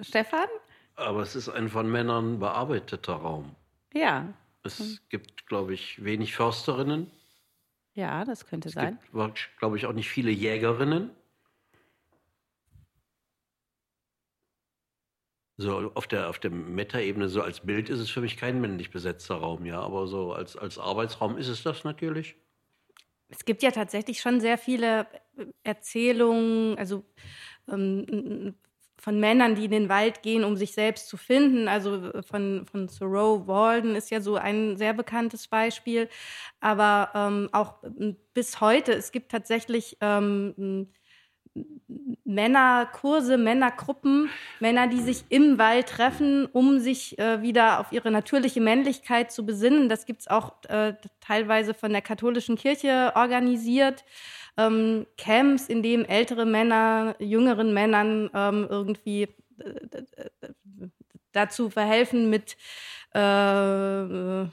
Stefan? 0.00 0.48
Aber 0.96 1.20
es 1.22 1.36
ist 1.36 1.48
ein 1.48 1.68
von 1.68 1.90
Männern 1.90 2.38
bearbeiteter 2.38 3.14
Raum. 3.14 3.54
Ja. 3.94 4.32
Es 4.64 4.78
hm. 4.78 4.98
gibt, 5.08 5.46
glaube 5.46 5.74
ich, 5.74 6.04
wenig 6.04 6.34
Försterinnen. 6.34 7.10
Ja, 7.94 8.24
das 8.24 8.46
könnte 8.46 8.68
es 8.68 8.74
sein. 8.74 8.98
Es 9.02 9.12
gibt, 9.12 9.58
glaube 9.58 9.76
ich, 9.76 9.86
auch 9.86 9.92
nicht 9.92 10.08
viele 10.08 10.30
Jägerinnen. 10.30 11.10
So 15.58 15.92
auf 15.94 16.06
der, 16.06 16.28
auf 16.28 16.38
der 16.38 16.50
Meta-Ebene, 16.50 17.28
so 17.28 17.42
als 17.42 17.60
Bild 17.60 17.88
ist 17.88 18.00
es 18.00 18.10
für 18.10 18.20
mich 18.20 18.36
kein 18.36 18.60
männlich 18.60 18.90
besetzter 18.90 19.36
Raum, 19.36 19.64
ja, 19.66 19.80
aber 19.80 20.06
so 20.06 20.32
als, 20.32 20.56
als 20.56 20.78
Arbeitsraum 20.78 21.36
ist 21.36 21.48
es 21.48 21.62
das 21.62 21.84
natürlich 21.84 22.36
es 23.32 23.44
gibt 23.44 23.62
ja 23.62 23.70
tatsächlich 23.70 24.20
schon 24.20 24.40
sehr 24.40 24.58
viele 24.58 25.06
Erzählungen, 25.64 26.78
also 26.78 27.04
ähm, 27.68 28.54
von 28.98 29.18
Männern, 29.18 29.56
die 29.56 29.64
in 29.64 29.72
den 29.72 29.88
Wald 29.88 30.22
gehen, 30.22 30.44
um 30.44 30.56
sich 30.56 30.74
selbst 30.74 31.08
zu 31.08 31.16
finden. 31.16 31.66
Also 31.66 32.12
von, 32.22 32.66
von 32.70 32.86
Thoreau 32.86 33.46
Walden 33.48 33.96
ist 33.96 34.10
ja 34.10 34.20
so 34.20 34.36
ein 34.36 34.76
sehr 34.76 34.94
bekanntes 34.94 35.48
Beispiel. 35.48 36.08
Aber 36.60 37.10
ähm, 37.14 37.48
auch 37.52 37.82
bis 38.34 38.60
heute, 38.60 38.92
es 38.92 39.10
gibt 39.10 39.32
tatsächlich 39.32 39.96
ähm, 40.00 40.92
Männerkurse, 42.24 43.36
Männergruppen, 43.36 44.30
Männer, 44.60 44.86
die 44.86 45.00
sich 45.00 45.24
im 45.28 45.58
Wald 45.58 45.88
treffen, 45.88 46.46
um 46.46 46.78
sich 46.80 47.18
äh, 47.18 47.42
wieder 47.42 47.80
auf 47.80 47.92
ihre 47.92 48.10
natürliche 48.10 48.60
Männlichkeit 48.60 49.30
zu 49.30 49.44
besinnen. 49.44 49.88
Das 49.88 50.06
gibt 50.06 50.22
es 50.22 50.28
auch 50.28 50.52
äh, 50.68 50.94
teilweise 51.20 51.74
von 51.74 51.92
der 51.92 52.02
katholischen 52.02 52.56
Kirche 52.56 53.12
organisiert. 53.14 54.04
Ähm, 54.56 55.06
Camps, 55.18 55.68
in 55.68 55.82
denen 55.82 56.04
ältere 56.04 56.46
Männer 56.46 57.16
jüngeren 57.18 57.74
Männern 57.74 58.30
ähm, 58.34 58.66
irgendwie 58.68 59.22
äh, 59.58 60.02
dazu 61.32 61.70
verhelfen, 61.70 62.30
mit 62.30 62.56
äh, 63.14 64.46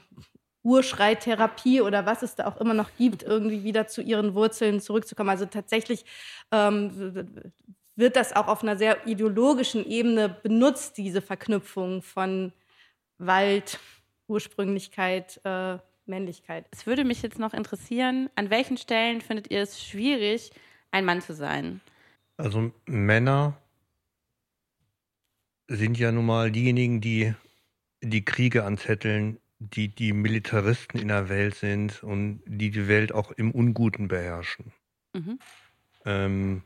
Urschreitherapie 0.62 1.80
oder 1.80 2.06
was 2.06 2.22
es 2.22 2.34
da 2.34 2.46
auch 2.46 2.58
immer 2.58 2.74
noch 2.74 2.90
gibt, 2.96 3.22
irgendwie 3.22 3.64
wieder 3.64 3.86
zu 3.86 4.02
ihren 4.02 4.34
Wurzeln 4.34 4.80
zurückzukommen. 4.80 5.30
Also 5.30 5.46
tatsächlich 5.46 6.04
ähm, 6.52 7.44
wird 7.96 8.16
das 8.16 8.34
auch 8.34 8.48
auf 8.48 8.62
einer 8.62 8.76
sehr 8.76 9.06
ideologischen 9.06 9.86
Ebene 9.86 10.28
benutzt, 10.28 10.98
diese 10.98 11.22
Verknüpfung 11.22 12.02
von 12.02 12.52
Wald, 13.18 13.78
Ursprünglichkeit, 14.28 15.40
äh, 15.44 15.78
Männlichkeit. 16.06 16.66
Es 16.70 16.86
würde 16.86 17.04
mich 17.04 17.22
jetzt 17.22 17.38
noch 17.38 17.54
interessieren, 17.54 18.28
an 18.34 18.50
welchen 18.50 18.76
Stellen 18.76 19.20
findet 19.20 19.50
ihr 19.50 19.62
es 19.62 19.82
schwierig, 19.82 20.50
ein 20.90 21.04
Mann 21.04 21.20
zu 21.20 21.34
sein? 21.34 21.80
Also 22.36 22.72
Männer 22.86 23.56
sind 25.68 25.98
ja 25.98 26.10
nun 26.10 26.26
mal 26.26 26.50
diejenigen, 26.50 27.00
die 27.00 27.34
die 28.02 28.24
Kriege 28.24 28.64
anzetteln, 28.64 29.38
die 29.60 29.88
die 29.88 30.12
Militaristen 30.12 30.98
in 30.98 31.08
der 31.08 31.28
Welt 31.28 31.54
sind 31.54 32.02
und 32.02 32.42
die 32.46 32.70
die 32.70 32.88
Welt 32.88 33.12
auch 33.12 33.30
im 33.30 33.52
Unguten 33.52 34.08
beherrschen. 34.08 34.72
Mhm. 35.12 35.38
Ähm, 36.06 36.62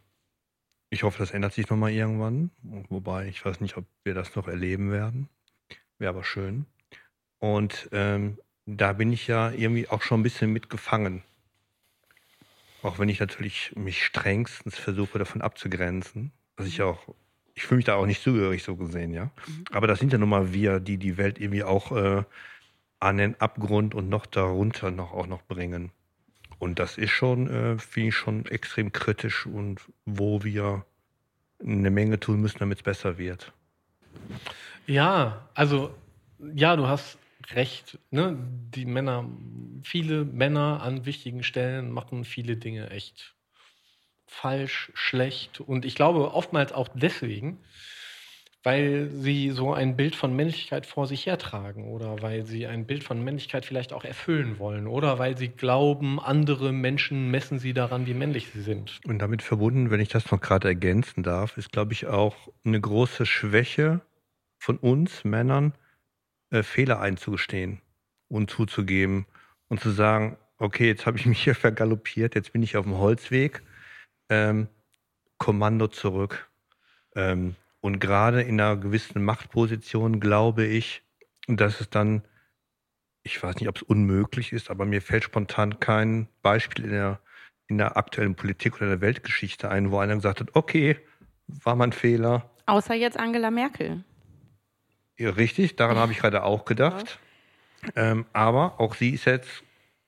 ich 0.90 1.02
hoffe, 1.02 1.18
das 1.18 1.32
ändert 1.32 1.52
sich 1.52 1.68
nochmal 1.68 1.90
irgendwann. 1.90 2.50
Wobei, 2.88 3.26
ich 3.26 3.44
weiß 3.44 3.60
nicht, 3.60 3.76
ob 3.76 3.84
wir 4.04 4.14
das 4.14 4.36
noch 4.36 4.46
erleben 4.46 4.92
werden. 4.92 5.28
Wäre 5.98 6.10
aber 6.10 6.22
schön. 6.22 6.66
Und 7.40 7.88
ähm, 7.90 8.38
da 8.64 8.92
bin 8.92 9.12
ich 9.12 9.26
ja 9.26 9.50
irgendwie 9.50 9.88
auch 9.88 10.02
schon 10.02 10.20
ein 10.20 10.22
bisschen 10.22 10.52
mitgefangen. 10.52 11.24
Auch 12.82 13.00
wenn 13.00 13.08
ich 13.08 13.18
natürlich 13.18 13.72
mich 13.74 14.04
strengstens 14.04 14.78
versuche, 14.78 15.18
davon 15.18 15.42
abzugrenzen. 15.42 16.30
Was 16.56 16.68
ich 16.68 16.80
auch, 16.80 17.12
ich 17.54 17.64
fühle 17.64 17.78
mich 17.78 17.86
da 17.86 17.96
auch 17.96 18.06
nicht 18.06 18.22
zugehörig 18.22 18.62
so 18.62 18.76
gesehen, 18.76 19.12
ja. 19.12 19.30
Aber 19.72 19.88
das 19.88 19.98
sind 19.98 20.12
ja 20.12 20.18
nun 20.18 20.28
mal 20.28 20.52
wir, 20.52 20.78
die 20.78 20.98
die 20.98 21.16
Welt 21.16 21.40
irgendwie 21.40 21.64
auch 21.64 21.90
äh, 21.90 22.22
an 23.04 23.18
den 23.18 23.40
Abgrund 23.40 23.94
und 23.94 24.08
noch 24.08 24.26
darunter 24.26 24.90
noch 24.90 25.12
auch 25.12 25.26
noch 25.26 25.42
bringen. 25.42 25.92
Und 26.58 26.78
das 26.78 26.96
ist 26.96 27.10
schon, 27.10 27.48
äh, 27.48 27.78
finde 27.78 28.08
ich 28.08 28.14
schon 28.14 28.46
extrem 28.46 28.92
kritisch 28.92 29.46
und 29.46 29.80
wo 30.06 30.42
wir 30.42 30.86
eine 31.62 31.90
Menge 31.90 32.18
tun 32.18 32.40
müssen, 32.40 32.58
damit 32.58 32.78
es 32.78 32.84
besser 32.84 33.18
wird. 33.18 33.52
Ja, 34.86 35.48
also 35.54 35.94
ja, 36.54 36.76
du 36.76 36.86
hast 36.86 37.18
recht. 37.50 37.98
Ne? 38.10 38.38
Die 38.74 38.86
Männer, 38.86 39.28
viele 39.82 40.24
Männer 40.24 40.82
an 40.82 41.04
wichtigen 41.04 41.42
Stellen 41.42 41.90
machen 41.90 42.24
viele 42.24 42.56
Dinge 42.56 42.90
echt 42.90 43.34
falsch, 44.26 44.90
schlecht. 44.94 45.60
Und 45.60 45.84
ich 45.84 45.94
glaube 45.94 46.32
oftmals 46.32 46.72
auch 46.72 46.88
deswegen, 46.94 47.58
weil 48.64 49.10
sie 49.10 49.50
so 49.50 49.74
ein 49.74 49.94
Bild 49.94 50.16
von 50.16 50.34
Männlichkeit 50.34 50.86
vor 50.86 51.06
sich 51.06 51.26
hertragen 51.26 51.84
oder 51.84 52.22
weil 52.22 52.46
sie 52.46 52.66
ein 52.66 52.86
Bild 52.86 53.04
von 53.04 53.22
Männlichkeit 53.22 53.66
vielleicht 53.66 53.92
auch 53.92 54.04
erfüllen 54.04 54.58
wollen 54.58 54.86
oder 54.86 55.18
weil 55.18 55.36
sie 55.36 55.48
glauben, 55.48 56.18
andere 56.18 56.72
Menschen 56.72 57.30
messen 57.30 57.58
sie 57.58 57.74
daran, 57.74 58.06
wie 58.06 58.14
männlich 58.14 58.48
sie 58.52 58.62
sind. 58.62 59.00
Und 59.04 59.18
damit 59.18 59.42
verbunden, 59.42 59.90
wenn 59.90 60.00
ich 60.00 60.08
das 60.08 60.30
noch 60.30 60.40
gerade 60.40 60.68
ergänzen 60.68 61.22
darf, 61.22 61.58
ist, 61.58 61.72
glaube 61.72 61.92
ich, 61.92 62.06
auch 62.06 62.48
eine 62.64 62.80
große 62.80 63.26
Schwäche 63.26 64.00
von 64.58 64.78
uns 64.78 65.24
Männern, 65.24 65.74
äh, 66.50 66.62
Fehler 66.62 67.00
einzugestehen 67.00 67.82
und 68.28 68.50
zuzugeben 68.50 69.26
und 69.68 69.80
zu 69.80 69.90
sagen, 69.90 70.38
okay, 70.56 70.86
jetzt 70.86 71.04
habe 71.04 71.18
ich 71.18 71.26
mich 71.26 71.44
hier 71.44 71.54
vergaloppiert, 71.54 72.34
jetzt 72.34 72.54
bin 72.54 72.62
ich 72.62 72.78
auf 72.78 72.86
dem 72.86 72.96
Holzweg, 72.96 73.62
ähm, 74.30 74.68
Kommando 75.36 75.88
zurück. 75.88 76.48
Ähm, 77.14 77.56
und 77.84 78.00
gerade 78.00 78.40
in 78.40 78.58
einer 78.58 78.78
gewissen 78.78 79.22
Machtposition 79.22 80.18
glaube 80.18 80.64
ich, 80.64 81.02
dass 81.48 81.82
es 81.82 81.90
dann, 81.90 82.22
ich 83.22 83.42
weiß 83.42 83.56
nicht, 83.56 83.68
ob 83.68 83.76
es 83.76 83.82
unmöglich 83.82 84.54
ist, 84.54 84.70
aber 84.70 84.86
mir 84.86 85.02
fällt 85.02 85.24
spontan 85.24 85.80
kein 85.80 86.26
Beispiel 86.40 86.86
in 86.86 86.92
der, 86.92 87.20
in 87.66 87.76
der 87.76 87.98
aktuellen 87.98 88.36
Politik 88.36 88.76
oder 88.76 88.86
der 88.86 89.00
Weltgeschichte 89.02 89.70
ein, 89.70 89.90
wo 89.90 89.98
einer 89.98 90.14
gesagt 90.14 90.40
hat, 90.40 90.48
okay, 90.54 90.96
war 91.46 91.76
mein 91.76 91.92
Fehler. 91.92 92.48
Außer 92.64 92.94
jetzt 92.94 93.18
Angela 93.20 93.50
Merkel. 93.50 94.02
Ja, 95.18 95.28
richtig, 95.32 95.76
daran 95.76 95.98
habe 95.98 96.12
ich 96.12 96.20
gerade 96.20 96.42
auch 96.42 96.64
gedacht. 96.64 97.18
Ähm, 97.96 98.24
aber 98.32 98.80
auch 98.80 98.94
sie 98.94 99.10
ist 99.10 99.26
jetzt 99.26 99.62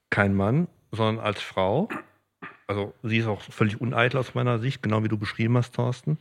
kein 0.09 0.35
Mann, 0.35 0.66
sondern 0.93 1.22
als 1.22 1.43
Frau. 1.43 1.91
Also 2.68 2.95
sie 3.03 3.18
ist 3.18 3.27
auch 3.27 3.43
völlig 3.43 3.83
uneitel 3.83 4.16
aus 4.16 4.35
meiner 4.35 4.61
Sicht, 4.61 4.83
genau 4.83 5.05
wie 5.05 5.09
du 5.09 5.18
beschrieben 5.18 5.59
hast, 5.59 5.74
Thorsten. 5.74 6.18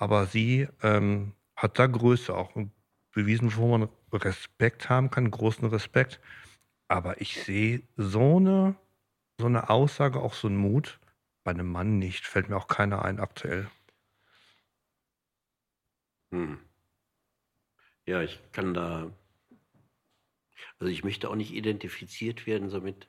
Aber 0.00 0.26
sie 0.26 0.68
ähm, 0.84 1.32
hat 1.56 1.80
da 1.80 1.88
Größe 1.88 2.32
auch 2.32 2.52
bewiesen, 3.10 3.56
wo 3.56 3.76
man 3.76 3.88
Respekt 4.12 4.88
haben 4.88 5.10
kann, 5.10 5.28
großen 5.28 5.66
Respekt. 5.66 6.20
Aber 6.86 7.20
ich 7.20 7.42
sehe 7.42 7.82
so 7.96 8.36
eine, 8.36 8.76
so 9.40 9.46
eine 9.46 9.70
Aussage, 9.70 10.20
auch 10.20 10.34
so 10.34 10.46
einen 10.46 10.56
Mut 10.56 11.00
bei 11.42 11.50
einem 11.50 11.66
Mann 11.72 11.98
nicht. 11.98 12.28
Fällt 12.28 12.48
mir 12.48 12.56
auch 12.56 12.68
keiner 12.68 13.04
ein 13.04 13.18
aktuell. 13.18 13.68
Hm. 16.30 16.60
Ja, 18.06 18.22
ich 18.22 18.38
kann 18.52 18.74
da. 18.74 19.10
Also 20.78 20.92
ich 20.92 21.02
möchte 21.02 21.28
auch 21.28 21.34
nicht 21.34 21.52
identifiziert 21.52 22.46
werden, 22.46 22.70
so 22.70 22.80
mit 22.80 23.08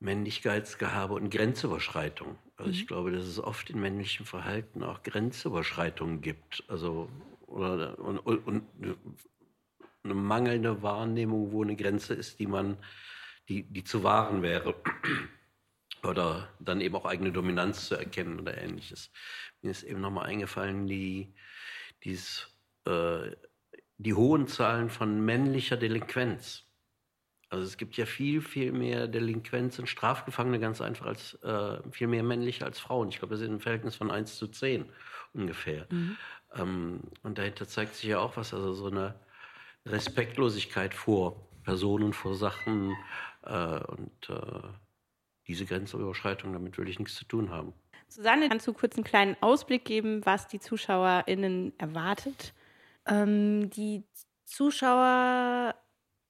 Männlichkeitsgehabe 0.00 1.14
und 1.14 1.30
Grenzüberschreitung. 1.30 2.38
Also 2.56 2.70
ich 2.70 2.86
glaube, 2.86 3.12
dass 3.12 3.24
es 3.24 3.38
oft 3.38 3.70
in 3.70 3.80
männlichem 3.80 4.26
Verhalten 4.26 4.82
auch 4.82 5.02
Grenzüberschreitungen 5.02 6.20
gibt. 6.20 6.64
Also 6.68 7.08
oder 7.46 7.98
und, 7.98 8.18
und, 8.18 8.46
und 8.46 8.66
eine 10.04 10.14
mangelnde 10.14 10.82
Wahrnehmung, 10.82 11.52
wo 11.52 11.62
eine 11.62 11.76
Grenze 11.76 12.14
ist, 12.14 12.38
die 12.38 12.46
man, 12.46 12.78
die, 13.48 13.62
die 13.64 13.84
zu 13.84 14.02
wahren 14.02 14.42
wäre. 14.42 14.74
Oder 16.02 16.54
dann 16.60 16.80
eben 16.82 16.94
auch 16.94 17.06
eigene 17.06 17.32
Dominanz 17.32 17.88
zu 17.88 17.96
erkennen 17.96 18.38
oder 18.38 18.56
ähnliches. 18.56 19.10
Mir 19.60 19.72
ist 19.72 19.82
eben 19.82 20.00
nochmal 20.00 20.26
eingefallen, 20.26 20.86
die, 20.86 21.34
dieses, 22.04 22.48
äh, 22.84 23.32
die 23.96 24.14
hohen 24.14 24.46
Zahlen 24.46 24.88
von 24.88 25.24
männlicher 25.24 25.76
Delinquenz. 25.76 26.65
Also 27.48 27.64
es 27.64 27.76
gibt 27.76 27.96
ja 27.96 28.06
viel, 28.06 28.40
viel 28.40 28.72
mehr 28.72 29.06
Delinquenz 29.06 29.78
und 29.78 29.88
Strafgefangene 29.88 30.58
ganz 30.58 30.80
einfach 30.80 31.06
als 31.06 31.34
äh, 31.42 31.78
viel 31.90 32.08
mehr 32.08 32.24
männliche 32.24 32.64
als 32.64 32.80
Frauen. 32.80 33.08
Ich 33.08 33.18
glaube, 33.18 33.34
wir 33.34 33.38
sind 33.38 33.52
im 33.52 33.60
Verhältnis 33.60 33.96
von 33.96 34.10
1 34.10 34.36
zu 34.36 34.48
10 34.48 34.86
ungefähr. 35.32 35.86
Ähm, 36.54 37.00
und 37.22 37.38
dahinter 37.38 37.68
zeigt 37.68 37.94
sich 37.94 38.10
ja 38.10 38.18
auch 38.18 38.36
was, 38.36 38.52
also 38.52 38.72
so 38.72 38.86
eine 38.86 39.14
Respektlosigkeit 39.84 40.94
vor 40.94 41.48
Personen, 41.62 42.12
vor 42.12 42.34
Sachen 42.34 42.96
äh, 43.44 43.78
und 43.78 44.28
äh, 44.28 44.62
diese 45.46 45.66
Grenzüberschreitung, 45.66 46.52
damit 46.52 46.76
will 46.78 46.88
ich 46.88 46.98
nichts 46.98 47.14
zu 47.14 47.24
tun 47.24 47.50
haben. 47.50 47.72
Susanne, 48.08 48.48
kannst 48.48 48.66
du 48.66 48.72
kurz 48.72 48.96
einen 48.96 49.04
kleinen 49.04 49.36
Ausblick 49.40 49.84
geben, 49.84 50.24
was 50.24 50.48
die 50.48 50.60
ZuschauerInnen 50.60 51.78
erwartet? 51.78 52.54
Ähm, 53.06 53.70
die 53.70 54.04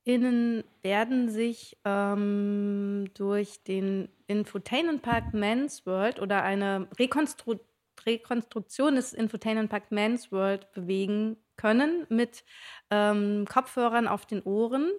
ZuschauerInnen 0.06 0.64
werden 0.82 1.28
sich 1.28 1.76
ähm, 1.84 3.10
durch 3.14 3.62
den 3.64 4.08
Infotainment 4.28 5.02
Park 5.02 5.34
Men's 5.34 5.84
World 5.84 6.20
oder 6.20 6.42
eine 6.42 6.88
Rekonstru 6.98 7.56
Rekonstruktion 8.04 8.94
des 8.94 9.12
Infotainment 9.12 9.68
Park 9.68 9.90
Men's 9.90 10.30
World 10.30 10.70
bewegen 10.72 11.36
können 11.56 12.06
mit 12.08 12.44
ähm, 12.90 13.46
Kopfhörern 13.48 14.06
auf 14.06 14.26
den 14.26 14.42
Ohren. 14.42 14.92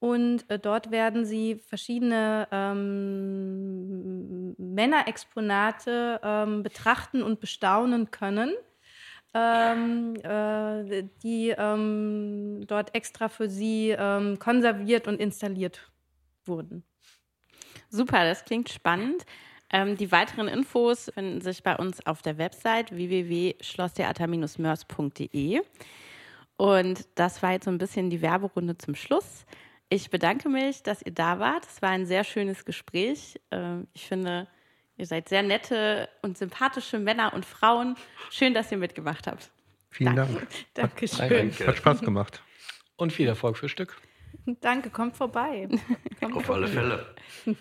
Und 0.00 0.50
äh, 0.50 0.58
dort 0.58 0.90
werden 0.90 1.24
sie 1.24 1.56
verschiedene 1.56 2.48
ähm, 2.50 2.96
Männerexponate 4.58 6.20
ähm, 6.24 6.64
betrachten 6.64 7.22
und 7.22 7.38
bestaunen 7.38 8.10
können 8.10 8.52
ähm, 9.34 10.16
äh, 10.22 11.04
die 11.22 11.54
ähm, 11.56 12.64
dort 12.66 12.94
extra 12.94 13.28
für 13.28 13.48
sie 13.48 13.94
ähm, 13.96 14.38
konserviert 14.38 15.06
und 15.06 15.20
installiert 15.20 15.90
wurden. 16.44 16.82
Super, 17.88 18.24
das 18.24 18.44
klingt 18.44 18.68
spannend. 18.68 19.24
Ähm, 19.72 19.96
die 19.96 20.10
weiteren 20.10 20.48
Infos 20.48 21.12
finden 21.14 21.40
sich 21.40 21.62
bei 21.62 21.76
uns 21.76 22.04
auf 22.06 22.22
der 22.22 22.38
Website 22.38 22.90
www.schlosstheater-mörs.de. 22.92 25.60
Und 26.56 27.06
das 27.14 27.40
war 27.42 27.52
jetzt 27.52 27.66
so 27.66 27.70
ein 27.70 27.78
bisschen 27.78 28.10
die 28.10 28.20
Werberunde 28.20 28.76
zum 28.76 28.94
Schluss. 28.94 29.46
Ich 29.88 30.10
bedanke 30.10 30.48
mich, 30.48 30.82
dass 30.82 31.02
ihr 31.02 31.14
da 31.14 31.38
wart. 31.38 31.66
Es 31.66 31.80
war 31.82 31.90
ein 31.90 32.06
sehr 32.06 32.24
schönes 32.24 32.64
Gespräch. 32.64 33.40
Ähm, 33.50 33.86
ich 33.92 34.06
finde, 34.06 34.48
ihr 35.00 35.06
seid 35.06 35.28
sehr 35.30 35.42
nette 35.42 36.08
und 36.22 36.36
sympathische 36.36 36.98
Männer 36.98 37.32
und 37.32 37.44
Frauen. 37.46 37.96
Schön, 38.30 38.52
dass 38.54 38.70
ihr 38.70 38.78
mitgemacht 38.78 39.26
habt. 39.26 39.50
Vielen 39.90 40.14
Danke. 40.14 40.34
Dank. 40.34 40.48
Dankeschön. 40.74 41.28
Danke. 41.28 41.66
Hat 41.66 41.76
Spaß 41.78 42.00
gemacht. 42.02 42.42
Und 42.96 43.12
viel 43.12 43.26
Erfolg 43.26 43.56
für 43.56 43.68
Stück. 43.68 43.96
Danke, 44.60 44.90
kommt 44.90 45.16
vorbei. 45.16 45.68
Kommt 46.20 46.36
Auf 46.36 46.44
vorbei. 46.44 46.66
alle 46.66 46.68
Fälle. 46.68 47.14